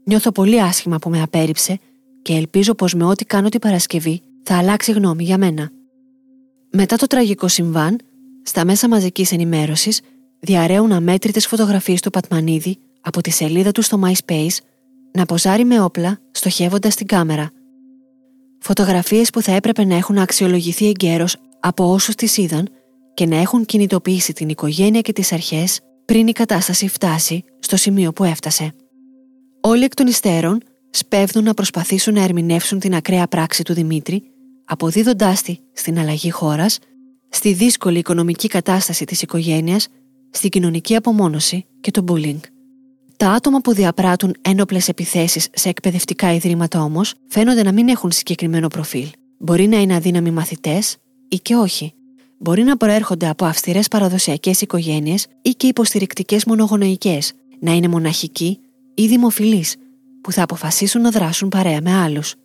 Νιώθω 0.04 0.32
πολύ 0.32 0.62
άσχημα 0.62 0.98
που 0.98 1.10
με 1.10 1.22
απέρριψε 1.22 1.80
και 2.26 2.34
ελπίζω 2.34 2.74
πως 2.74 2.94
με 2.94 3.04
ό,τι 3.04 3.26
κάνω 3.26 3.50
την 3.50 3.60
Παρασκευή 3.60 4.22
θα 4.44 4.58
αλλάξει 4.58 4.92
γνώμη 4.92 5.24
για 5.24 5.38
μένα. 5.38 5.72
Μετά 6.72 6.96
το 6.96 7.08
τραγικό 7.08 7.48
συμβάν, 7.48 8.00
στα 8.44 8.66
μέσα 8.66 8.90
μαζικής 8.90 9.32
ενημέρωσης 9.32 10.02
διαρρέουν 10.40 10.92
αμέτρητες 10.92 11.48
φωτογραφίες 11.48 12.02
του 12.02 12.10
Πατμανίδη 12.10 12.78
από 13.02 13.22
τη 13.22 13.30
σελίδα 13.30 13.72
του 13.72 13.82
στο 13.82 14.00
MySpace 14.04 14.58
να 15.12 15.26
ποζάρει 15.26 15.66
με 15.66 15.82
όπλα, 15.82 16.20
στοχεύοντας 16.32 16.96
την 16.96 17.08
κάμερα. 17.08 17.52
Φωτογραφίες 18.60 19.30
που 19.30 19.42
θα 19.42 19.52
έπρεπε 19.52 19.86
να 19.86 19.96
έχουν 19.96 20.18
αξιολογηθεί 20.18 20.88
εγκαίρως 20.88 21.36
από 21.60 21.92
όσους 21.92 22.16
τις 22.16 22.38
είδαν 22.38 22.70
και 23.14 23.26
να 23.26 23.36
έχουν 23.36 23.66
κινητοποιήσει 23.66 24.34
την 24.34 24.50
οικογένεια 24.50 25.02
και 25.02 25.14
τις 25.14 25.32
αρχές 25.32 25.80
πριν 26.06 26.28
η 26.28 26.32
κατάσταση 26.32 26.88
φτάσει 26.88 27.44
στο 27.60 27.78
σημείο 27.78 28.14
που 28.14 28.24
έφτασε. 28.24 28.74
Όλοι 29.62 29.84
εκ 29.84 29.94
των 29.94 30.08
υστέρων 30.08 30.62
σπέβδουν 30.96 31.44
να 31.44 31.54
προσπαθήσουν 31.54 32.14
να 32.14 32.24
ερμηνεύσουν 32.24 32.80
την 32.80 32.96
ακραία 32.96 33.28
πράξη 33.28 33.64
του 33.64 33.74
Δημήτρη, 33.74 34.24
αποδίδοντάς 34.66 35.42
τη 35.42 35.58
στην 35.74 36.00
αλλαγή 36.00 36.30
χώρας, 36.30 36.80
στη 37.30 37.54
δύσκολη 37.54 37.98
οικονομική 37.98 38.48
κατάσταση 38.48 39.06
της 39.06 39.22
οικογένειας, 39.22 39.88
στην 40.30 40.50
κοινωνική 40.50 40.96
απομόνωση 40.96 41.66
και 41.82 41.92
το 41.92 42.04
bullying. 42.08 42.40
Τα 43.18 43.30
άτομα 43.30 43.60
που 43.60 43.74
διαπράττουν 43.74 44.36
ένοπλες 44.42 44.88
επιθέσεις 44.88 45.48
σε 45.54 45.70
εκπαιδευτικά 45.70 46.34
ιδρύματα 46.34 46.82
όμως 46.82 47.14
φαίνονται 47.28 47.64
να 47.64 47.72
μην 47.72 47.88
έχουν 47.88 48.12
συγκεκριμένο 48.12 48.68
προφίλ. 48.68 49.08
Μπορεί 49.38 49.68
να 49.68 49.82
είναι 49.82 49.96
αδύναμοι 49.96 50.32
μαθητές 50.32 50.98
ή 51.30 51.36
και 51.40 51.56
όχι. 51.56 51.94
Μπορεί 52.38 52.64
να 52.64 52.78
προέρχονται 52.78 53.28
από 53.28 53.46
αυστηρές 53.46 53.88
παραδοσιακές 53.88 54.62
οικογένειες 54.62 55.28
ή 55.42 55.50
και 55.50 55.68
υποστηρικτικές 55.68 56.46
μονογονοϊκέ, 56.46 57.18
να 57.60 57.72
είναι 57.72 57.88
μοναχικοί 57.88 58.60
ή 58.94 59.08
δημοφιλείς, 59.08 59.76
που 60.26 60.32
θα 60.32 60.44
αποφασίσουν 60.44 61.02
να 61.02 61.10
δράσουν 61.10 61.50
παρέα 61.50 61.82
με 61.82 61.94
άλλους. 61.94 62.36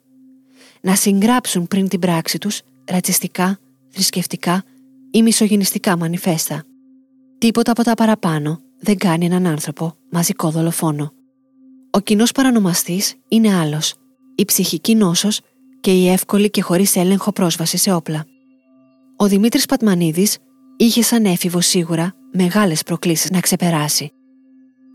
να 0.80 0.94
συγγράψουν 0.94 1.68
πριν 1.68 1.88
την 1.88 1.98
πράξη 1.98 2.38
τους 2.38 2.60
ρατσιστικά, 2.84 3.58
θρησκευτικά 3.88 4.62
ή 5.10 5.22
μισογενιστικά 5.22 5.96
μανιφέστα. 5.96 6.62
Τίποτα 7.38 7.70
από 7.70 7.82
τα 7.82 7.94
παραπάνω 7.94 8.60
δεν 8.78 8.96
κάνει 8.96 9.24
έναν 9.24 9.46
άνθρωπο 9.46 9.94
μαζικό 10.10 10.50
δολοφόνο. 10.50 11.12
Ο 11.90 12.00
κοινός 12.00 12.32
παρανομαστής 12.32 13.14
είναι 13.28 13.54
άλλος, 13.54 13.94
η 14.34 14.44
ψυχική 14.44 14.94
νόσος 14.94 15.40
και 15.80 15.92
η 15.92 16.08
εύκολη 16.08 16.50
και 16.50 16.62
χωρίς 16.62 16.96
έλεγχο 16.96 17.32
πρόσβαση 17.32 17.76
σε 17.76 17.92
όπλα. 17.92 18.24
Ο 19.16 19.26
Δημήτρης 19.26 19.66
Πατμανίδης 19.66 20.38
είχε 20.76 21.02
σαν 21.02 21.24
έφηβο 21.24 21.60
σίγουρα 21.60 22.14
μεγάλες 22.32 22.82
προκλήσεις 22.82 23.30
να 23.30 23.40
ξεπεράσει. 23.40 24.12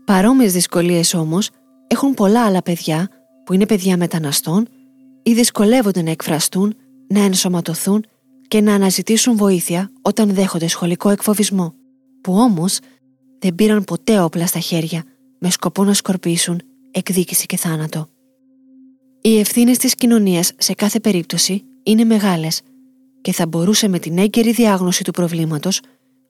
Παρόμοιες 0.04 0.52
δυσκολίες 0.52 1.14
όμως 1.14 1.50
έχουν 1.86 2.14
πολλά 2.14 2.44
άλλα 2.44 2.62
παιδιά 2.62 3.08
που 3.44 3.52
είναι 3.52 3.66
παιδιά 3.66 3.96
μεταναστών 3.96 4.68
ή 5.22 5.32
δυσκολεύονται 5.34 6.02
να 6.02 6.10
εκφραστούν, 6.10 6.76
να 7.08 7.20
ενσωματωθούν 7.20 8.04
και 8.48 8.60
να 8.60 8.74
αναζητήσουν 8.74 9.36
βοήθεια 9.36 9.90
όταν 10.02 10.34
δέχονται 10.34 10.66
σχολικό 10.66 11.08
εκφοβισμό, 11.08 11.74
που 12.20 12.32
όμως 12.32 12.78
δεν 13.38 13.54
πήραν 13.54 13.84
ποτέ 13.84 14.20
όπλα 14.20 14.46
στα 14.46 14.58
χέρια 14.58 15.04
με 15.38 15.50
σκοπό 15.50 15.84
να 15.84 15.94
σκορπίσουν 15.94 16.60
εκδίκηση 16.90 17.46
και 17.46 17.56
θάνατο. 17.56 18.08
Οι 19.20 19.38
ευθύνες 19.38 19.78
της 19.78 19.94
κοινωνίας 19.94 20.52
σε 20.56 20.74
κάθε 20.74 21.00
περίπτωση 21.00 21.64
είναι 21.82 22.04
μεγάλες 22.04 22.62
και 23.20 23.32
θα 23.32 23.46
μπορούσε 23.46 23.88
με 23.88 23.98
την 23.98 24.18
έγκαιρη 24.18 24.52
διάγνωση 24.52 25.04
του 25.04 25.10
προβλήματος 25.10 25.80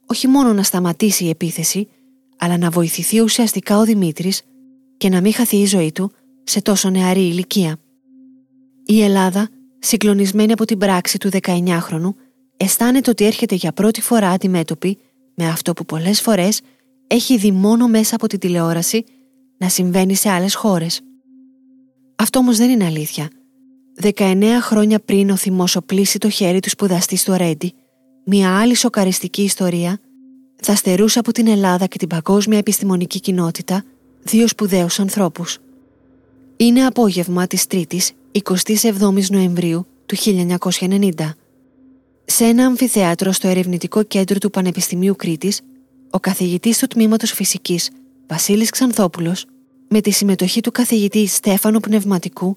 όχι 0.07 0.29
μόνο 0.29 0.53
να 0.53 0.63
σταματήσει 0.63 1.25
η 1.25 1.29
επίθεση, 1.29 1.89
αλλά 2.39 2.59
να 2.59 2.71
βοηθηθεί 2.71 3.21
ουσιαστικά 3.21 3.79
ο 3.79 3.85
Δημήτρης 3.85 4.43
και 4.97 5.09
να 5.09 5.21
μην 5.21 5.33
χαθεί 5.33 5.57
η 5.57 5.67
ζωή 5.67 5.93
του 5.93 6.13
σε 6.45 6.63
τόσο 6.63 6.91
νεαρή 6.91 7.21
ηλικία. 7.21 7.77
Η 8.85 9.03
Ελλάδα, 9.03 9.49
συγκλονισμένη 9.79 10.53
από 10.53 10.65
την 10.65 10.79
πράξη 10.79 11.19
του 11.19 11.31
19χρονου, 11.43 12.15
αισθάνεται 12.57 13.11
ότι 13.11 13.25
έρχεται 13.25 13.55
για 13.55 13.73
πρώτη 13.73 14.01
φορά 14.01 14.31
αντιμέτωπη 14.31 14.99
με 15.35 15.49
αυτό 15.49 15.73
που 15.73 15.85
πολλές 15.85 16.21
φορές 16.21 16.61
έχει 17.07 17.37
δει 17.37 17.53
μόνο 17.53 17.89
μέσα 17.89 18.15
από 18.15 18.27
την 18.27 18.39
τηλεόραση 18.39 19.05
να 19.59 19.69
συμβαίνει 19.69 20.15
σε 20.15 20.31
άλλες 20.31 20.55
χώρες. 20.55 21.01
Αυτό 22.17 22.39
όμως 22.39 22.57
δεν 22.57 22.71
είναι 22.71 22.85
αλήθεια. 22.85 23.29
19 24.03 24.45
χρόνια 24.61 25.01
πριν 25.01 25.31
ο 25.31 25.37
θυμός 25.37 25.77
οπλίσει 25.77 26.19
το 26.19 26.29
χέρι 26.29 26.61
του 26.61 26.69
σπουδαστής 26.69 27.21
στο 27.21 27.35
Ρέντι, 27.35 27.73
μια 28.25 28.59
άλλη 28.59 28.75
σοκαριστική 28.75 29.43
ιστορία 29.43 29.99
θα 30.63 30.75
στερούσε 30.75 31.19
από 31.19 31.33
την 31.33 31.47
Ελλάδα 31.47 31.87
και 31.87 31.99
την 31.99 32.09
παγκόσμια 32.09 32.59
επιστημονική 32.59 33.21
κοινότητα 33.21 33.85
δύο 34.27 34.49
σπουδαίους 34.49 35.01
ανθρώπους. 35.01 35.59
Είναι 36.57 36.87
απόγευμα 36.87 37.47
της 37.47 37.65
3ης 37.71 38.11
27 38.33 39.25
Νοεμβρίου 39.31 39.87
του 40.07 40.17
1990. 40.17 41.11
Σε 42.25 42.45
ένα 42.45 42.65
αμφιθέατρο 42.65 43.33
στο 43.33 43.49
Ερευνητικό 43.49 44.03
Κέντρο 44.03 44.39
του 44.39 44.51
Πανεπιστημίου 44.51 45.17
Κρήτης, 45.17 45.61
ο 46.11 46.19
καθηγητής 46.19 46.79
του 46.79 46.87
Τμήματος 46.87 47.33
Φυσικής 47.33 47.91
Βασίλης 48.27 48.71
Ξανθόπουλος 48.71 49.45
με 49.89 50.01
τη 50.01 50.11
συμμετοχή 50.11 50.61
του 50.61 50.71
καθηγητή 50.71 51.27
Στέφανου 51.27 51.81
Πνευματικού 51.81 52.57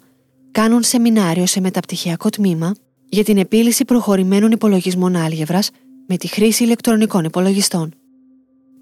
κάνουν 0.52 0.84
σεμινάριο 0.84 1.46
σε 1.46 1.60
μεταπτυχιακό 1.60 2.30
τμήμα 2.30 2.76
για 3.10 3.24
την 3.24 3.38
επίλυση 3.38 3.86
προχωρημένων 3.86 4.52
υπολογισμών 4.52 5.16
άλγευρας 5.16 5.70
με 6.08 6.18
τη 6.18 6.28
χρήση 6.28 6.64
ηλεκτρονικών 6.64 7.24
υπολογιστών. 7.24 7.94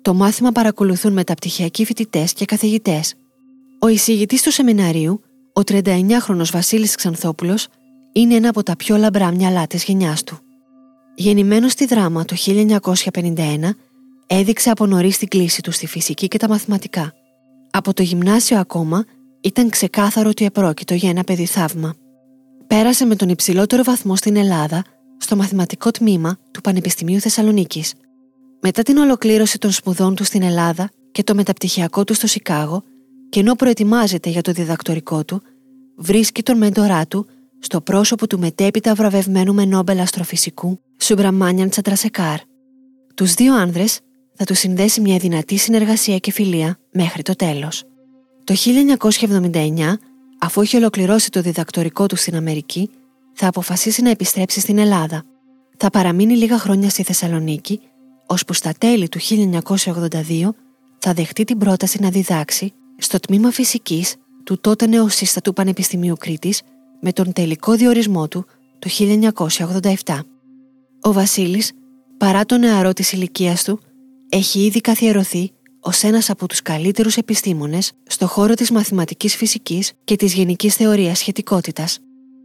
Το 0.08 0.14
μάθημα 0.14 0.52
παρακολουθούν 0.52 1.14
μεταπτυχιακοί 1.14 1.86
φοιτητές 1.86 2.34
και 2.34 2.46
καθηγητές. 2.46 3.14
Ο 3.80 3.88
εισηγητής 3.88 4.42
του 4.42 4.52
σεμιναρίου, 4.52 5.22
ο 5.54 5.62
39χρονο 5.62 6.46
Βασίλης 6.52 6.96
Ξανθόπουλος, 6.96 7.68
είναι 8.12 8.36
ένα 8.36 8.50
από 8.50 8.64
τα 8.64 8.76
πιο 8.76 8.98
λαμπρά 8.98 9.32
μυαλά 9.32 9.68
της 9.68 9.84
γενιάς 9.84 10.24
του. 10.24 10.40
Γεννημένος 11.16 11.72
στη 11.72 11.86
δράμα 11.86 12.26
το 12.26 12.36
1951, 12.36 13.76
έδειξε 14.28 14.70
από 14.70 14.86
νωρίς 14.86 15.18
την 15.18 15.28
κλίση 15.28 15.62
του 15.62 15.72
στη 15.72 15.88
φυσική 15.88 16.28
και 16.28 16.38
τα 16.38 16.50
μαθηματικά. 16.50 17.14
Από 17.72 17.94
το 17.94 18.04
γυμνάσιο 18.04 18.60
ακόμα 18.60 19.06
ήταν 19.42 19.70
ξεκάθαρο 19.70 20.30
ότι 20.30 20.46
επρόκειτο 20.46 20.94
για 20.94 21.10
ένα 21.10 21.24
παιδί 21.24 21.46
θαύμα. 21.46 21.96
Πέρασε 22.68 23.06
με 23.06 23.16
τον 23.16 23.30
υψηλότερο 23.30 23.84
βαθμό 23.84 24.16
στην 24.16 24.36
Ελλάδα 24.36 24.84
στο 25.18 25.36
μαθηματικό 25.36 25.92
τμήμα 25.92 26.38
του 26.52 26.62
Πανεπιστημίου 26.62 27.20
Θεσσαλονίκης. 27.20 27.94
Μετά 28.62 28.84
την 28.84 28.98
ολοκλήρωση 28.98 29.58
των 29.58 29.72
σπουδών 29.72 30.16
του 30.16 30.24
στην 30.24 30.42
Ελλάδα 30.42 30.90
και 31.12 31.24
το 31.24 31.36
μεταπτυχιακό 31.36 32.04
του 32.04 32.14
στο 32.14 32.28
Σικάγο, 32.28 32.84
και 33.30 33.40
ενώ 33.40 33.56
προετοιμάζεται 33.56 34.30
για 34.30 34.42
το 34.42 34.52
διδακτορικό 34.52 35.26
του, 35.26 35.42
βρίσκει 35.96 36.44
τον 36.44 36.58
μέντορά 36.58 37.08
του 37.08 37.28
στο 37.60 37.82
πρόσωπο 37.82 38.28
του 38.28 38.40
μετέπειτα 38.40 38.94
βραβευμένου 38.94 39.54
με 39.54 39.66
Νόμπελ 39.66 40.00
Αστροφυσικού 40.00 40.80
Σουμπραμάνιαν 40.98 41.70
Τσατρασεκάρ. 41.70 42.40
Τους 43.16 43.34
δύο 43.34 43.56
άνδρες 43.56 44.00
θα 44.34 44.46
τους 44.46 44.60
συνδέσει 44.60 45.02
μια 45.02 45.18
δυνατή 45.18 45.58
συνεργασία 45.58 46.18
και 46.18 46.32
φιλία 46.32 46.80
μέχρι 46.92 47.22
το 47.22 47.36
τέλος. 47.36 47.84
Το 48.44 48.54
1979, 48.54 49.98
αφού 50.40 50.62
έχει 50.62 50.78
ολοκληρώσει 50.78 51.30
το 51.30 51.42
διδακτορικό 51.42 52.06
του 52.06 52.16
στην 52.16 52.36
Αμερική, 52.36 52.90
θα 53.34 53.48
αποφασίσει 53.48 54.02
να 54.02 54.10
επιστρέψει 54.10 54.60
στην 54.60 54.78
Ελλάδα. 54.78 55.24
Θα 55.78 55.90
παραμείνει 55.90 56.36
λίγα 56.36 56.58
χρόνια 56.58 56.90
στη 56.90 57.04
Θεσσαλονίκη, 57.04 57.82
ώσπου 58.28 58.54
στα 58.54 58.74
τέλη 58.78 59.10
του 59.10 59.20
1982 59.20 60.50
θα 60.98 61.14
δεχτεί 61.14 61.44
την 61.44 61.58
πρόταση 61.58 62.02
να 62.02 62.10
διδάξει 62.10 62.74
στο 62.98 63.20
τμήμα 63.20 63.52
φυσικής 63.52 64.16
του 64.44 64.60
τότε 64.60 64.88
νεοσύστατου 64.88 65.54
Πανεπιστημίου 65.54 66.16
Κρήτης 66.20 66.62
με 67.02 67.12
τον 67.12 67.34
τελικό 67.34 67.76
διορισμό 67.76 68.28
του 68.28 68.46
το 68.80 68.90
1987. 70.04 70.20
Ο 71.02 71.14
Βασίλης, 71.14 71.72
παρά 72.18 72.46
το 72.46 72.58
νεαρό 72.58 72.94
της 72.94 73.12
ηλικίας 73.12 73.64
του, 73.64 73.80
έχει 74.30 74.66
ήδη 74.66 74.82
καθιερωθεί 74.82 75.52
ως 75.80 76.04
ένας 76.04 76.30
από 76.30 76.48
τους 76.48 76.62
καλύτερους 76.62 77.18
επιστήμονες 77.18 77.92
στο 78.08 78.28
χώρο 78.28 78.54
της 78.54 78.72
μαθηματικής 78.72 79.36
φυσικής 79.36 79.92
και 80.04 80.16
της 80.16 80.34
γενικής 80.34 80.76
θεωρίας 80.76 81.18
σχετικότητας. 81.18 82.00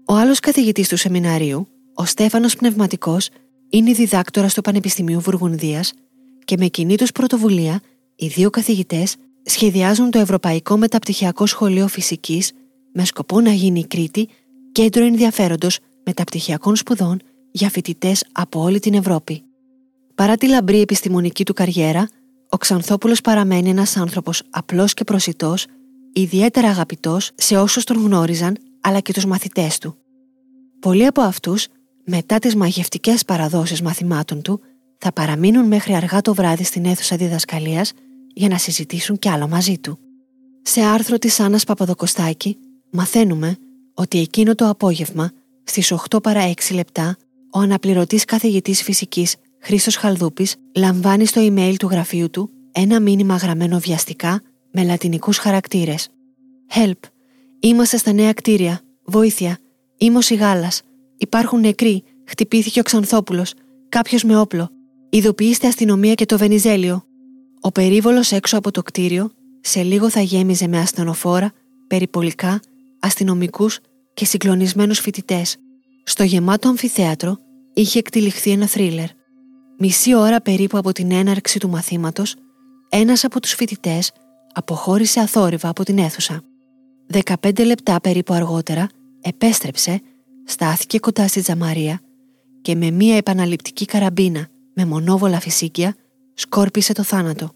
Ο 0.07 0.15
άλλος 0.15 0.41
καθηγητής 0.41 0.89
του 0.89 0.97
σεμιναρίου, 0.97 1.69
ο 1.95 2.05
Στέφανος 2.05 2.57
Πνευματικός, 2.57 3.29
είναι 3.73 3.93
διδάκτορα 3.93 4.49
στο 4.49 4.61
Πανεπιστημίου 4.61 5.21
Βουργουνδίας 5.21 5.93
και 6.45 6.57
με 6.59 6.67
κοινή 6.67 6.97
τους 6.97 7.13
πρωτοβουλία 7.13 7.81
οι 8.17 8.27
δύο 8.27 8.51
καθηγητές 8.51 9.17
σχεδιάζουν 9.43 10.11
το 10.11 10.19
Ευρωπαϊκό 10.19 10.77
Μεταπτυχιακό 10.77 11.47
Σχολείο 11.47 11.89
Φυσικής 11.89 12.53
με 12.93 13.05
σκοπό 13.05 13.41
να 13.41 13.51
γίνει 13.51 13.79
η 13.79 13.87
Κρήτη 13.87 14.29
κέντρο 14.73 15.05
ενδιαφέροντος 15.05 15.79
μεταπτυχιακών 16.05 16.77
σπουδών 16.77 17.21
για 17.51 17.71
φοιτητές 17.71 18.25
από 18.33 18.61
όλη 18.61 18.79
την 18.79 18.95
Ευρώπη. 18.95 19.43
Παρά 20.15 20.37
τη 20.37 20.49
λαμπρή 20.49 20.81
επιστημονική 20.81 21.45
του 21.45 21.53
καριέρα, 21.53 22.09
ο 22.49 22.57
Ξανθόπουλος 22.57 23.21
παραμένει 23.21 23.69
ένας 23.69 23.97
άνθρωπος 23.97 24.43
απλός 24.51 24.95
και 24.95 25.05
προσιτός, 25.05 25.67
ιδιαίτερα 26.13 26.69
αγαπητός 26.69 27.31
σε 27.35 27.57
όσους 27.57 27.85
τον 27.85 28.05
γνώριζαν, 28.05 28.57
αλλά 28.81 29.01
και 29.01 29.13
τους 29.13 29.25
μαθητές 29.25 29.79
του. 29.79 29.97
Πολλοί 30.81 31.07
από 31.07 31.21
αυτούς, 31.21 31.67
μετά 32.05 32.39
τις 32.39 32.55
μαγευτικές 32.55 33.25
παραδόσεις 33.25 33.83
μαθημάτων 33.83 34.43
του, 34.43 34.61
θα 34.99 35.13
παραμείνουν 35.13 35.67
μέχρι 35.67 35.95
αργά 35.95 36.21
το 36.21 36.35
βράδυ 36.35 36.65
στην 36.65 36.85
αίθουσα 36.85 37.17
διδασκαλίας 37.17 37.93
για 38.35 38.49
να 38.49 38.59
συζητήσουν 38.59 39.19
κι 39.19 39.29
άλλο 39.29 39.49
μαζί 39.49 39.79
του. 39.79 39.99
Σε 40.63 40.81
άρθρο 40.81 41.19
της 41.19 41.41
Άννας 41.41 41.65
Παπαδοκοστάκη 41.65 42.57
μαθαίνουμε 42.91 43.57
ότι 43.95 44.19
εκείνο 44.21 44.55
το 44.55 44.69
απόγευμα 44.69 45.31
στις 45.65 45.95
8 46.11 46.23
παρα 46.23 46.53
6 46.53 46.75
λεπτά 46.75 47.17
ο 47.53 47.59
αναπληρωτής 47.59 48.25
καθηγητής 48.25 48.83
φυσικής 48.83 49.37
Χρήστος 49.61 49.97
Χαλδούπης 49.97 50.57
λαμβάνει 50.75 51.27
στο 51.27 51.41
email 51.45 51.75
του 51.79 51.87
γραφείου 51.87 52.31
του 52.31 52.51
ένα 52.73 53.01
μήνυμα 53.01 53.37
γραμμένο 53.37 53.79
βιαστικά 53.79 54.43
με 54.71 54.85
λατινικούς 54.85 55.39
χαρακτήρες. 55.39 56.09
Help! 56.75 56.99
Είμαστε 57.61 57.97
στα 57.97 58.13
νέα 58.13 58.33
κτίρια. 58.33 58.81
Βοήθεια! 59.05 59.59
Είμαι 59.97 60.19
ο 60.19 60.21
Σιγάλας. 60.21 60.83
Υπάρχουν 61.23 61.61
νεκροί. 61.61 62.03
Χτυπήθηκε 62.27 62.81
ο 62.81 62.83
Ξανθόπουλος. 62.83 63.55
Κάποιος 63.89 64.25
με 64.25 64.39
όπλο. 64.39 64.71
Ειδοποιήστε 65.11 65.67
αστυνομία 65.67 66.15
και 66.15 66.27
το 66.27 66.39
Βενιζέλιο. 66.39 67.05
Ο 67.61 67.73
περίβολος 67.73 68.33
έξω 68.33 68.59
από 68.59 68.71
το 68.71 68.83
κτίριο 68.83 69.31
σε 69.61 69.83
λίγο 69.83 70.11
θα 70.11 70.21
γέμιζε 70.21 70.69
με 70.69 70.79
ασθενοφόρα, 70.79 71.53
περιπολικά, 71.87 72.61
αστυνομικούς 73.01 73.79
και 74.15 74.25
συγκλονισμένους 74.25 74.99
φοιτητές. 74.99 75.57
Στο 76.05 76.23
γεμάτο 76.23 76.69
αμφιθέατρο 76.69 77.39
είχε 77.73 77.99
εκτυλιχθεί 77.99 78.51
ένα 78.51 78.67
θρίλερ. 78.67 79.09
Μισή 79.79 80.15
ώρα 80.15 80.41
περίπου 80.41 80.79
από 80.79 80.93
την 80.93 81.13
έναρξη 81.13 81.59
του 81.59 81.69
μαθήματος, 81.69 82.35
ένας 82.89 83.25
από 83.25 83.41
τους 83.41 83.53
φοιτητές 83.53 84.13
αποχώρησε 84.53 85.21
αθόρυβα 85.21 85.69
από 85.69 85.85
την 85.85 85.99
αίθουσα. 85.99 86.43
15 87.13 87.65
λεπτά 87.65 88.01
περίπου 88.01 88.35
αργότερα 88.35 88.89
επέστρεψε, 89.21 90.01
στάθηκε 90.45 90.99
κοντά 90.99 91.29
στη 91.29 91.43
τζαμαρία 91.43 92.01
και 92.63 92.75
με 92.75 92.91
μία 92.91 93.17
επαναληπτική 93.17 93.85
καραμπίνα 93.85 94.47
με 94.75 94.85
μονόβολα 94.85 95.41
φυσίκια 95.41 95.97
σκόρπισε 96.35 96.93
το 96.93 97.03
θάνατο. 97.03 97.53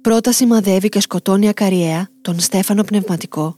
Πρώτα 0.00 0.32
σημαδεύει 0.32 0.88
και 0.88 1.00
σκοτώνει 1.00 1.48
ακαριέα 1.48 2.08
τον 2.20 2.40
Στέφανο 2.40 2.82
Πνευματικό, 2.84 3.56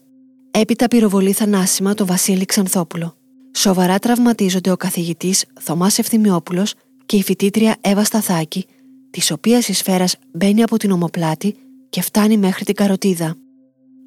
έπειτα 0.50 0.88
πυροβολεί 0.88 1.32
θανάσιμα 1.32 1.94
τον 1.94 2.06
Βασίλη 2.06 2.44
Ξανθόπουλο. 2.44 3.14
σοβαρά 3.54 3.98
τραυματίζονται 3.98 4.70
ο 4.70 4.76
καθηγητής 4.76 5.44
Θωμάς 5.60 5.98
Ευθυμιόπουλος 5.98 6.74
και 7.06 7.16
η 7.16 7.22
φοιτήτρια 7.22 7.76
Εύα 7.80 8.04
Σταθάκη, 8.04 8.66
της 9.10 9.30
οποίας 9.30 9.68
η 9.68 9.72
σφαίρας 9.72 10.16
μπαίνει 10.32 10.62
από 10.62 10.76
την 10.76 10.90
ομοπλάτη 10.90 11.54
και 11.88 12.02
φτάνει 12.02 12.36
μέχρι 12.36 12.64
την 12.64 12.74
καροτίδα. 12.74 13.36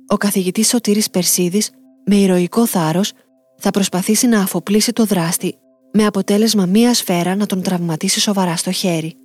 Ο 0.08 0.18
καθηγητής 0.18 0.68
Σωτήρης 0.68 1.10
Περσίδης, 1.10 1.72
με 2.06 2.16
ηρωικό 2.16 2.66
θάρρος, 2.66 3.14
θα 3.62 3.72
προσπαθήσει 3.72 4.28
να 4.28 4.42
αφοπλίσει 4.42 4.94
το 4.94 5.06
δράστη, 5.06 5.56
με 5.94 6.06
αποτέλεσμα 6.06 6.66
μία 6.66 6.94
σφαίρα 6.94 7.36
να 7.36 7.46
τον 7.46 7.62
τραυματίσει 7.62 8.20
σοβαρά 8.20 8.56
στο 8.56 8.72
χέρι. 8.72 9.16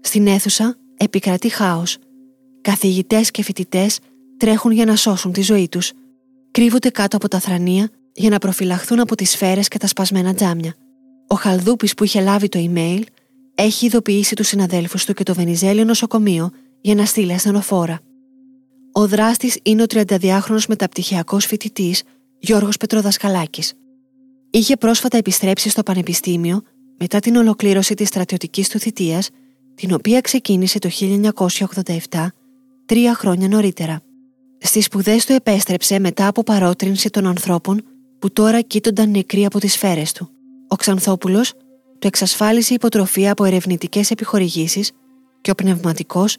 Στην 0.00 0.26
αίθουσα 0.26 0.76
επικρατεί 0.96 1.48
χάος. 1.48 1.96
Καθηγητές 2.60 3.30
και 3.30 3.42
φοιτητές 3.42 3.98
τρέχουν 4.36 4.70
για 4.70 4.84
να 4.84 4.96
σώσουν 4.96 5.32
τη 5.32 5.42
ζωή 5.42 5.68
τους. 5.68 5.92
Κρύβονται 6.50 6.90
κάτω 6.90 7.16
από 7.16 7.28
τα 7.28 7.38
θρανία 7.38 7.90
για 8.12 8.30
να 8.30 8.38
προφυλαχθούν 8.38 9.00
από 9.00 9.14
τις 9.14 9.30
σφαίρες 9.30 9.68
και 9.68 9.78
τα 9.78 9.86
σπασμένα 9.86 10.34
τζάμια. 10.34 10.74
Ο 11.26 11.34
Χαλδούπης 11.34 11.94
που 11.94 12.04
είχε 12.04 12.20
λάβει 12.20 12.48
το 12.48 12.70
email 12.72 13.02
έχει 13.54 13.86
ειδοποιήσει 13.86 14.34
τους 14.34 14.46
συναδέλφους 14.46 15.04
του 15.04 15.12
και 15.12 15.22
το 15.22 15.34
Βενιζέλιο 15.34 15.84
νοσοκομείο 15.84 16.50
για 16.80 16.94
να 16.94 17.04
στείλει 17.04 17.32
ασθενοφόρα. 17.32 18.00
Ο 18.92 19.06
δράστης 19.06 19.58
είναι 19.62 19.82
ο 19.82 19.86
32χρονο 19.88 20.64
μεταπτυχιακός 20.68 21.46
φοιτητής 21.46 22.02
Γιώργος 22.38 22.76
Πετροδασκαλάκης. 22.76 23.72
Είχε 24.50 24.76
πρόσφατα 24.76 25.16
επιστρέψει 25.16 25.68
στο 25.68 25.82
Πανεπιστήμιο 25.82 26.62
μετά 26.98 27.18
την 27.18 27.36
ολοκλήρωση 27.36 27.94
της 27.94 28.08
στρατιωτικής 28.08 28.68
του 28.68 28.78
θητείας, 28.78 29.30
την 29.74 29.92
οποία 29.92 30.20
ξεκίνησε 30.20 30.78
το 30.78 30.88
1987, 32.10 32.26
τρία 32.86 33.14
χρόνια 33.14 33.48
νωρίτερα. 33.48 34.00
Στις 34.58 34.84
σπουδές 34.84 35.26
του 35.26 35.32
επέστρεψε 35.32 35.98
μετά 35.98 36.26
από 36.26 36.42
παρότρινση 36.42 37.10
των 37.10 37.26
ανθρώπων 37.26 37.82
που 38.18 38.32
τώρα 38.32 38.60
κοίτονταν 38.60 39.10
νεκροί 39.10 39.44
από 39.44 39.58
τις 39.58 39.72
σφαίρες 39.72 40.12
του. 40.12 40.30
Ο 40.68 40.76
Ξανθόπουλος 40.76 41.52
του 41.98 42.06
εξασφάλισε 42.06 42.74
υποτροφία 42.74 43.32
από 43.32 43.44
ερευνητικές 43.44 44.10
επιχορηγήσεις 44.10 44.92
και 45.40 45.50
ο 45.50 45.54
πνευματικός 45.54 46.36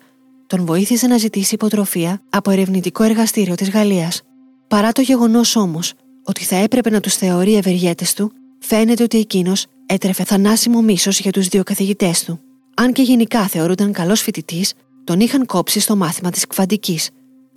τον 0.48 0.66
βοήθησε 0.66 1.08
να 1.08 1.18
ζητήσει 1.18 1.54
υποτροφία 1.54 2.22
από 2.30 2.52
ερευνητικό 2.52 3.04
εργαστήριο 3.04 3.56
της 3.56 3.70
Γαλλίας. 3.70 4.22
Παρά 4.68 4.92
το 4.92 5.02
γεγονός 5.02 5.56
όμως 5.56 5.94
ότι 6.24 6.44
θα 6.44 6.56
έπρεπε 6.56 6.90
να 6.90 7.00
τους 7.00 7.16
θεωρεί 7.16 7.56
ευεργέτες 7.56 8.14
του, 8.14 8.32
φαίνεται 8.60 9.04
ότι 9.04 9.18
εκείνος 9.18 9.66
έτρεφε 9.86 10.24
θανάσιμο 10.24 10.82
μίσος 10.82 11.20
για 11.20 11.32
τους 11.32 11.48
δύο 11.48 11.64
καθηγητές 11.64 12.24
του. 12.24 12.40
Αν 12.76 12.94
και 12.94 13.02
γενικά 13.02 13.48
θεωρούνταν 13.48 13.92
καλός 13.92 14.22
φοιτητής, 14.22 14.74
τον 15.04 15.20
είχαν 15.20 15.46
κόψει 15.46 15.80
στο 15.80 15.96
μάθημα 15.96 16.30
της 16.30 16.48
κβαντικής, 16.48 17.10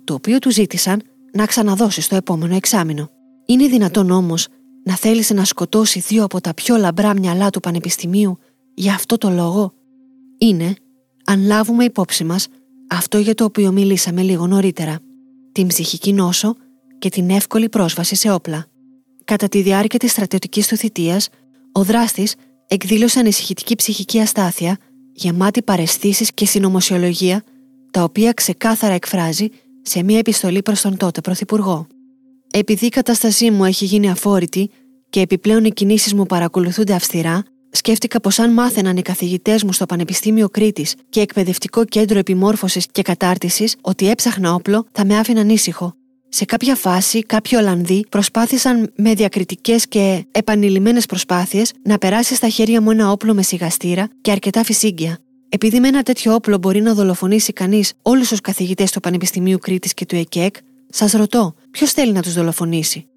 το 0.03 0.13
οποίο 0.13 0.39
του 0.39 0.51
ζήτησαν 0.51 1.01
να 1.33 1.45
ξαναδώσει 1.45 2.01
στο 2.01 2.15
επόμενο 2.15 2.55
εξάμεινο. 2.55 3.09
Είναι 3.45 3.67
δυνατόν 3.67 4.11
όμως 4.11 4.47
να 4.83 4.95
θέλησε 4.95 5.33
να 5.33 5.45
σκοτώσει 5.45 5.99
δύο 5.99 6.23
από 6.23 6.41
τα 6.41 6.53
πιο 6.53 6.77
λαμπρά 6.77 7.13
μυαλά 7.13 7.49
του 7.49 7.59
Πανεπιστημίου 7.59 8.37
για 8.73 8.93
αυτό 8.93 9.17
το 9.17 9.29
λόγο; 9.29 9.73
Είναι, 10.37 10.73
αν 11.25 11.45
λάβουμε 11.45 11.83
υπόψη 11.83 12.23
μας 12.23 12.47
αυτό 12.89 13.17
για 13.17 13.33
το 13.33 13.43
οποίο 13.43 13.71
μιλήσαμε 13.71 14.21
λίγο 14.21 14.47
νωρίτερα, 14.47 14.99
την 15.51 15.67
ψυχική 15.67 16.13
νόσο 16.13 16.55
και 17.01 17.09
την 17.09 17.29
εύκολη 17.29 17.69
πρόσβαση 17.69 18.15
σε 18.15 18.31
όπλα. 18.31 18.65
Κατά 19.23 19.47
τη 19.47 19.61
διάρκεια 19.61 19.99
της 19.99 20.11
στρατιωτικής 20.11 20.67
του 20.67 20.75
θητείας, 20.75 21.29
ο 21.71 21.83
δράστης 21.83 22.35
εκδήλωσε 22.67 23.19
ανησυχητική 23.19 23.75
ψυχική 23.75 24.19
αστάθεια, 24.19 24.77
γεμάτη 25.13 25.61
παρεστήσεις 25.61 26.31
και 26.33 26.45
συνωμοσιολογία, 26.45 27.43
τα 27.91 28.03
οποία 28.03 28.31
ξεκάθαρα 28.31 28.93
εκφράζει 28.93 29.47
σε 29.81 30.03
μία 30.03 30.17
επιστολή 30.17 30.61
προς 30.61 30.81
τον 30.81 30.97
τότε 30.97 31.21
Πρωθυπουργό. 31.21 31.87
Επειδή 32.51 32.85
η 32.85 32.89
κατάστασή 32.89 33.51
μου 33.51 33.65
έχει 33.65 33.85
γίνει 33.85 34.09
αφόρητη 34.09 34.69
και 35.09 35.21
επιπλέον 35.21 35.65
οι 35.65 35.71
κινήσεις 35.71 36.13
μου 36.13 36.25
παρακολουθούνται 36.25 36.93
αυστηρά, 36.93 37.43
σκέφτηκα 37.71 38.19
πως 38.19 38.39
αν 38.39 38.53
μάθαιναν 38.53 38.97
οι 38.97 39.01
καθηγητές 39.01 39.63
μου 39.63 39.73
στο 39.73 39.85
Πανεπιστήμιο 39.85 40.49
Κρήτης 40.49 40.95
και 41.09 41.21
Εκπαιδευτικό 41.21 41.85
Κέντρο 41.85 42.19
Επιμόρφωσης 42.19 42.85
και 42.91 43.01
Κατάρτισης 43.01 43.75
ότι 43.81 44.09
έψαχνα 44.09 44.53
όπλο, 44.53 44.85
θα 44.91 45.05
με 45.05 45.17
άφηναν 45.17 45.49
ήσυχο. 45.49 45.95
Σε 46.33 46.45
κάποια 46.45 46.75
φάση, 46.75 47.23
κάποιοι 47.23 47.57
Ολλανδοί 47.61 48.05
προσπάθησαν 48.09 48.91
με 48.95 49.13
διακριτικές 49.13 49.87
και 49.87 50.25
επανειλημμένες 50.31 51.05
προσπάθειες 51.05 51.73
να 51.83 51.97
περάσει 51.97 52.35
στα 52.35 52.49
χέρια 52.49 52.81
μου 52.81 52.91
ένα 52.91 53.11
όπλο 53.11 53.33
με 53.33 53.41
σιγαστήρα 53.41 54.07
και 54.21 54.31
αρκετά 54.31 54.63
φυσίγγια. 54.63 55.17
Επειδή 55.49 55.79
με 55.79 55.87
ένα 55.87 56.03
τέτοιο 56.03 56.33
όπλο 56.33 56.57
μπορεί 56.57 56.81
να 56.81 56.93
δολοφονήσει 56.93 57.53
κανείς 57.53 57.93
όλους 58.01 58.27
τους 58.27 58.41
καθηγητές 58.41 58.91
του 58.91 58.99
Πανεπιστημίου 58.99 59.57
Κρήτης 59.57 59.93
και 59.93 60.05
του 60.05 60.15
ΕΚΕΚ, 60.15 60.55
σας 60.89 61.11
ρωτώ, 61.11 61.55
ποιος 61.71 61.91
θέλει 61.91 62.11
να 62.11 62.21
τους 62.21 62.33
δολοφονήσει; 62.33 63.07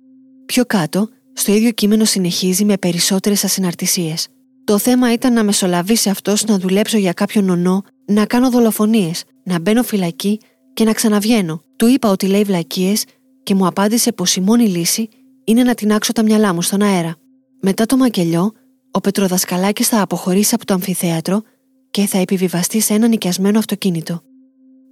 Πιο 0.47 0.65
κάτω, 0.65 1.09
στο 1.33 1.53
ίδιο 1.53 1.71
κείμενο 1.71 2.05
συνεχίζει 2.05 2.65
με 2.65 2.77
περισσότερες 2.77 3.45
ασυναρτησίες. 3.45 4.29
Το 4.65 4.79
θέμα 4.79 5.13
ήταν 5.13 5.33
να 5.33 5.45
μεσολαβήσει 5.45 6.09
αυτός 6.09 6.45
να 6.45 6.59
δουλέψω 6.59 6.99
για 6.99 7.13
κάποιον 7.13 7.49
ονό, 7.49 7.83
να 8.07 8.27
κάνω 8.27 8.51
δολοφονίες, 8.51 9.25
να 9.43 9.59
μπαίνω 9.59 9.83
φυλακή 9.83 10.39
και 10.75 10.85
να 10.85 10.93
ξαναβγαίνω. 10.93 11.63
Του 11.77 11.87
είπα 11.87 12.11
ότι 12.11 12.27
λέει 12.27 12.45
βλακίες 12.45 13.05
και 13.43 13.55
μου 13.55 13.67
απάντησε 13.67 14.13
πως 14.13 14.37
η 14.37 14.41
μόνη 14.41 14.69
λύση 14.69 15.09
είναι 15.45 15.63
να 15.63 15.75
τεινάξω 15.75 16.13
τα 16.13 16.23
μυαλά 16.23 16.55
μου 16.55 16.63
στον 16.63 16.83
αέρα. 16.83 17.17
Μετά 17.61 17.87
το 17.87 17.97
μακελιό, 17.97 18.53
ο 18.91 19.01
Πετροδασκαλάκης 19.01 19.89
θα 19.89 20.01
αποχωρήσει 20.01 20.55
από 20.55 20.67
το 20.67 20.75
αμφιθέατρο 20.75 21.43
και 21.91 22.07
θα 22.07 22.19
επιβιβαστεί 22.19 22.81
σε 22.81 22.95
ένα 22.95 23.07
νοικιασμένο 23.07 23.59
αυτοκίνητο. 23.59 24.23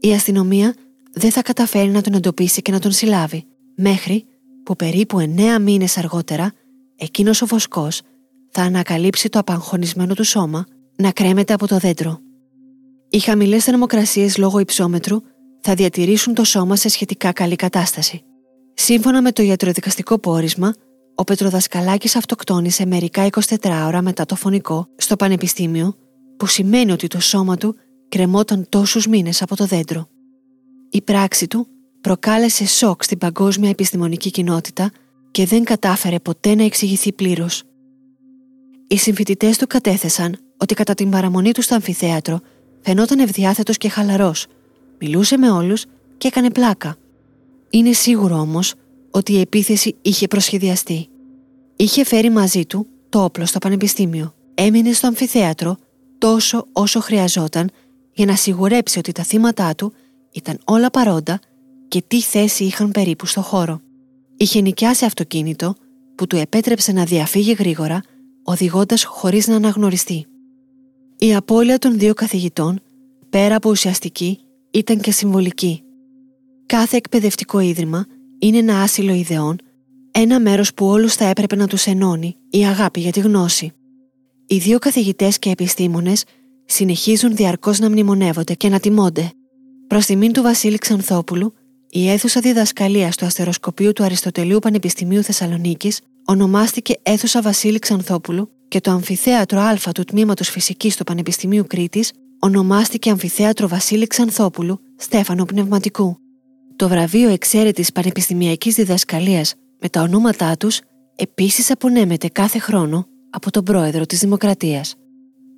Η 0.01 0.13
αστυνομία 0.13 0.75
δεν 1.13 1.31
θα 1.31 1.43
καταφέρει 1.43 1.89
να 1.89 2.01
τον 2.01 2.13
εντοπίσει 2.13 2.63
και 2.63 2.73
να 2.73 2.79
τον 2.79 2.93
συλλάβει, 2.93 3.45
μέχρι 3.77 4.25
που 4.63 4.77
περίπου 4.77 5.19
εννέα 5.19 5.59
μήνες 5.59 5.97
αργότερα 5.97 6.53
εκείνος 6.97 7.43
ο 7.43 7.47
βοσκός 7.47 8.03
θα 8.51 8.63
ανακαλύψει 8.63 9.29
το 9.29 9.39
απαγχωνισμένο 9.39 10.15
του 10.15 10.25
σώμα 10.25 10.67
να 10.97 11.11
κρέμεται 11.13 11.53
από 11.53 11.67
το 11.67 11.79
δέντρο. 11.79 12.21
Οι 13.11 13.19
χαμηλές 13.19 13.65
θερμοκρασίες 13.65 14.37
λόγω 14.37 14.59
υψόμετρου 14.59 15.21
θα 15.63 15.75
διατηρήσουν 15.75 16.35
το 16.35 16.45
σώμα 16.45 16.77
σε 16.77 16.89
σχετικά 16.89 17.33
καλή 17.33 17.57
κατάσταση. 17.57 18.23
Σύμφωνα 18.75 19.23
με 19.23 19.33
το 19.33 19.43
ιατροδικαστικό 19.43 20.19
πόρισμα, 20.19 20.75
ο 21.15 21.25
Πετροδασκαλάκης 21.25 22.17
αυτοκτόνησε 22.17 22.87
μερικά 22.87 23.29
24 23.31 23.57
ώρα 23.87 24.03
μετά 24.03 24.25
το 24.25 24.37
φωνικό 24.37 24.87
στο 24.97 25.17
Πανεπιστήμιο, 25.17 25.97
που 26.37 26.47
σημαίνει 26.47 26.93
ότι 26.93 27.07
το 27.07 27.21
σώμα 27.21 27.57
του 27.57 27.77
κρεμόταν 28.09 28.67
τόσους 28.69 29.07
μήνες 29.07 29.43
από 29.43 29.57
το 29.57 29.67
δέντρο. 29.67 30.09
Η 30.91 31.03
πράξη 31.03 31.47
του 31.47 31.67
προκάλεσε 32.01 32.67
σοκ 32.67 33.05
στην 33.05 33.19
παγκόσμια 33.19 33.71
επιστημονική 33.71 34.31
κοινότητα 34.31 34.91
και 35.31 35.47
δεν 35.47 35.65
κατάφερε 35.65 36.19
ποτέ 36.19 36.55
να 36.55 36.65
εξηγηθεί 36.65 37.13
πλήρως. 37.13 37.63
Οι 38.89 38.97
συμφοιτητές 38.97 39.59
του 39.59 39.67
κατέθεσαν 39.67 40.37
ότι 40.57 40.75
κατά 40.75 40.95
την 40.95 41.11
παραμονή 41.11 41.53
του 41.53 41.63
στο 41.63 41.75
αμφιθέατρο 41.75 42.41
φαινόταν 42.81 43.19
ευδιάθετος 43.19 43.77
και 43.77 43.89
χαλαρός, 43.89 44.47
μιλούσε 45.03 45.39
με 45.39 45.51
όλους 45.51 45.85
και 46.19 46.29
έκανε 46.29 46.51
πλάκα. 46.51 46.97
Είναι 47.71 47.93
σίγουρο 47.93 48.37
όμως 48.39 48.75
ότι 49.11 49.33
η 49.33 49.41
επίθεση 49.41 49.97
είχε 50.03 50.27
προσχεδιαστεί. 50.27 51.09
Είχε 51.77 52.05
φέρει 52.05 52.31
μαζί 52.31 52.67
του 52.67 52.87
το 53.09 53.25
όπλο 53.25 53.47
στο 53.47 53.59
πανεπιστήμιο. 53.59 54.35
Έμεινε 54.55 54.93
στο 54.93 55.07
αμφιθέατρο 55.07 55.77
τόσο 56.19 56.67
όσο 56.73 57.01
χρειαζόταν 57.01 57.71
για 58.13 58.27
να 58.27 58.37
σιγουρέψει 58.37 58.99
ότι 58.99 59.13
τα 59.13 59.23
θύματα 59.23 59.75
του 59.75 59.93
ήταν 60.33 60.59
όλα 60.65 60.91
παρόντα 60.91 61.41
και 61.89 62.03
τι 62.07 62.21
θέση 62.21 62.65
είχαν 62.65 62.91
περίπου 62.91 63.27
στο 63.27 63.41
χώρο. 63.43 63.81
Είχε 64.37 64.61
νοικιάσει 64.61 65.05
αυτοκίνητο 65.05 65.75
που 66.15 66.27
του 66.27 66.37
επέτρεψε 66.37 66.93
να 66.93 67.05
διαφύγει 67.05 67.53
γρήγορα, 67.53 68.03
οδηγώντας 68.43 69.05
χωρίς 69.05 69.47
να 69.47 69.57
αναγνωριστεί. 69.57 70.27
Η 71.19 71.35
απώλεια 71.35 71.79
των 71.79 71.99
δύο 71.99 72.15
καθηγητών, 72.15 72.81
πέρα 73.31 73.57
από 73.57 73.71
ουσιαστική, 73.71 74.39
ήταν 74.73 75.01
και 75.01 75.11
συμβολική. 75.11 75.83
Κάθε 76.67 76.97
εκπαιδευτικό 76.97 77.61
ίδρυμα 77.61 78.07
είναι 78.39 78.59
ένα 78.59 78.83
άσυλο 78.83 79.13
ιδεών, 79.13 79.57
ένα 80.11 80.41
μέρος 80.41 80.75
που 80.75 80.87
όλους 80.87 81.15
θα 81.15 81.25
έπρεπε 81.25 81.57
να 81.57 81.67
τους 81.67 81.87
ενώνει 81.87 82.37
η 82.51 82.65
αγάπη 82.67 83.01
για 83.01 83.13
τη 83.13 83.21
γνώση. 83.21 83.73
Οι 84.47 84.57
δύο 84.57 84.79
καθηγητές 84.79 85.39
και 85.39 85.51
επιστήμονες 85.51 86.25
συνεχίζουν 86.65 87.37
διαρκώς 87.37 87.79
να 87.79 87.91
μνημονεύονται 87.91 88.55
και 88.55 88.69
να 88.69 88.81
τιμώνται. 88.81 89.31
Προς 89.87 90.07
τιμήν 90.07 90.33
του 90.33 90.43
Βασίλη 90.43 90.79
Ξανθόπουλου, 90.79 91.55
η 91.91 92.09
αίθουσα 92.09 92.41
διδασκαλία 92.41 93.13
του 93.17 93.25
Αστεροσκοπείου 93.25 93.93
του 93.93 94.05
Αριστοτελείου 94.05 94.59
Πανεπιστημίου 94.59 95.23
Θεσσαλονίκης 95.23 96.01
ονομάστηκε 96.25 96.95
αίθουσα 97.03 97.43
Βασίλη 97.43 97.79
Ξανθόπουλου 97.79 98.49
και 98.69 98.81
το 98.81 98.91
Αμφιθέατρο 98.91 99.61
Α 99.61 99.77
του 99.95 100.05
Τμήματος 100.05 100.49
Φυσικής 100.49 100.97
του 100.97 101.05
Πανεπιστημίου 101.05 101.65
Κρήτης 101.67 102.13
ονομάστηκε 102.45 103.11
Αμφιθέατρο 103.11 103.69
Βασίλη 103.69 104.07
Ξανθόπουλου 104.07 104.81
Στέφανο 104.97 105.45
Πνευματικού. 105.45 106.17
Το 106.77 106.89
βραβείο 106.89 107.29
εξαίρετης 107.29 107.93
πανεπιστημιακής 107.93 108.75
διδασκαλίας 108.75 109.55
με 109.81 109.89
τα 109.89 110.03
ονόματά 110.03 110.57
τους 110.57 110.81
επίσης 111.17 111.71
απονέμεται 111.71 112.29
κάθε 112.29 112.59
χρόνο 112.59 113.07
από 113.31 113.51
τον 113.51 113.65
πρόεδρο 113.65 114.07
της 114.07 114.19
Δημοκρατίας. 114.19 114.95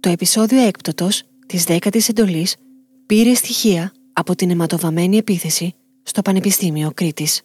Το 0.00 0.08
επεισόδιο 0.08 0.60
έκπτωτος 0.60 1.22
της 1.46 1.64
10η 1.68 2.08
εντολής 2.08 2.56
πήρε 3.06 3.34
στοιχεία 3.34 3.92
από 4.12 4.34
την 4.34 4.50
αιματοβαμένη 4.50 5.16
επίθεση 5.16 5.74
στο 6.02 6.22
Πανεπιστήμιο 6.22 6.90
Κρήτης. 6.94 7.42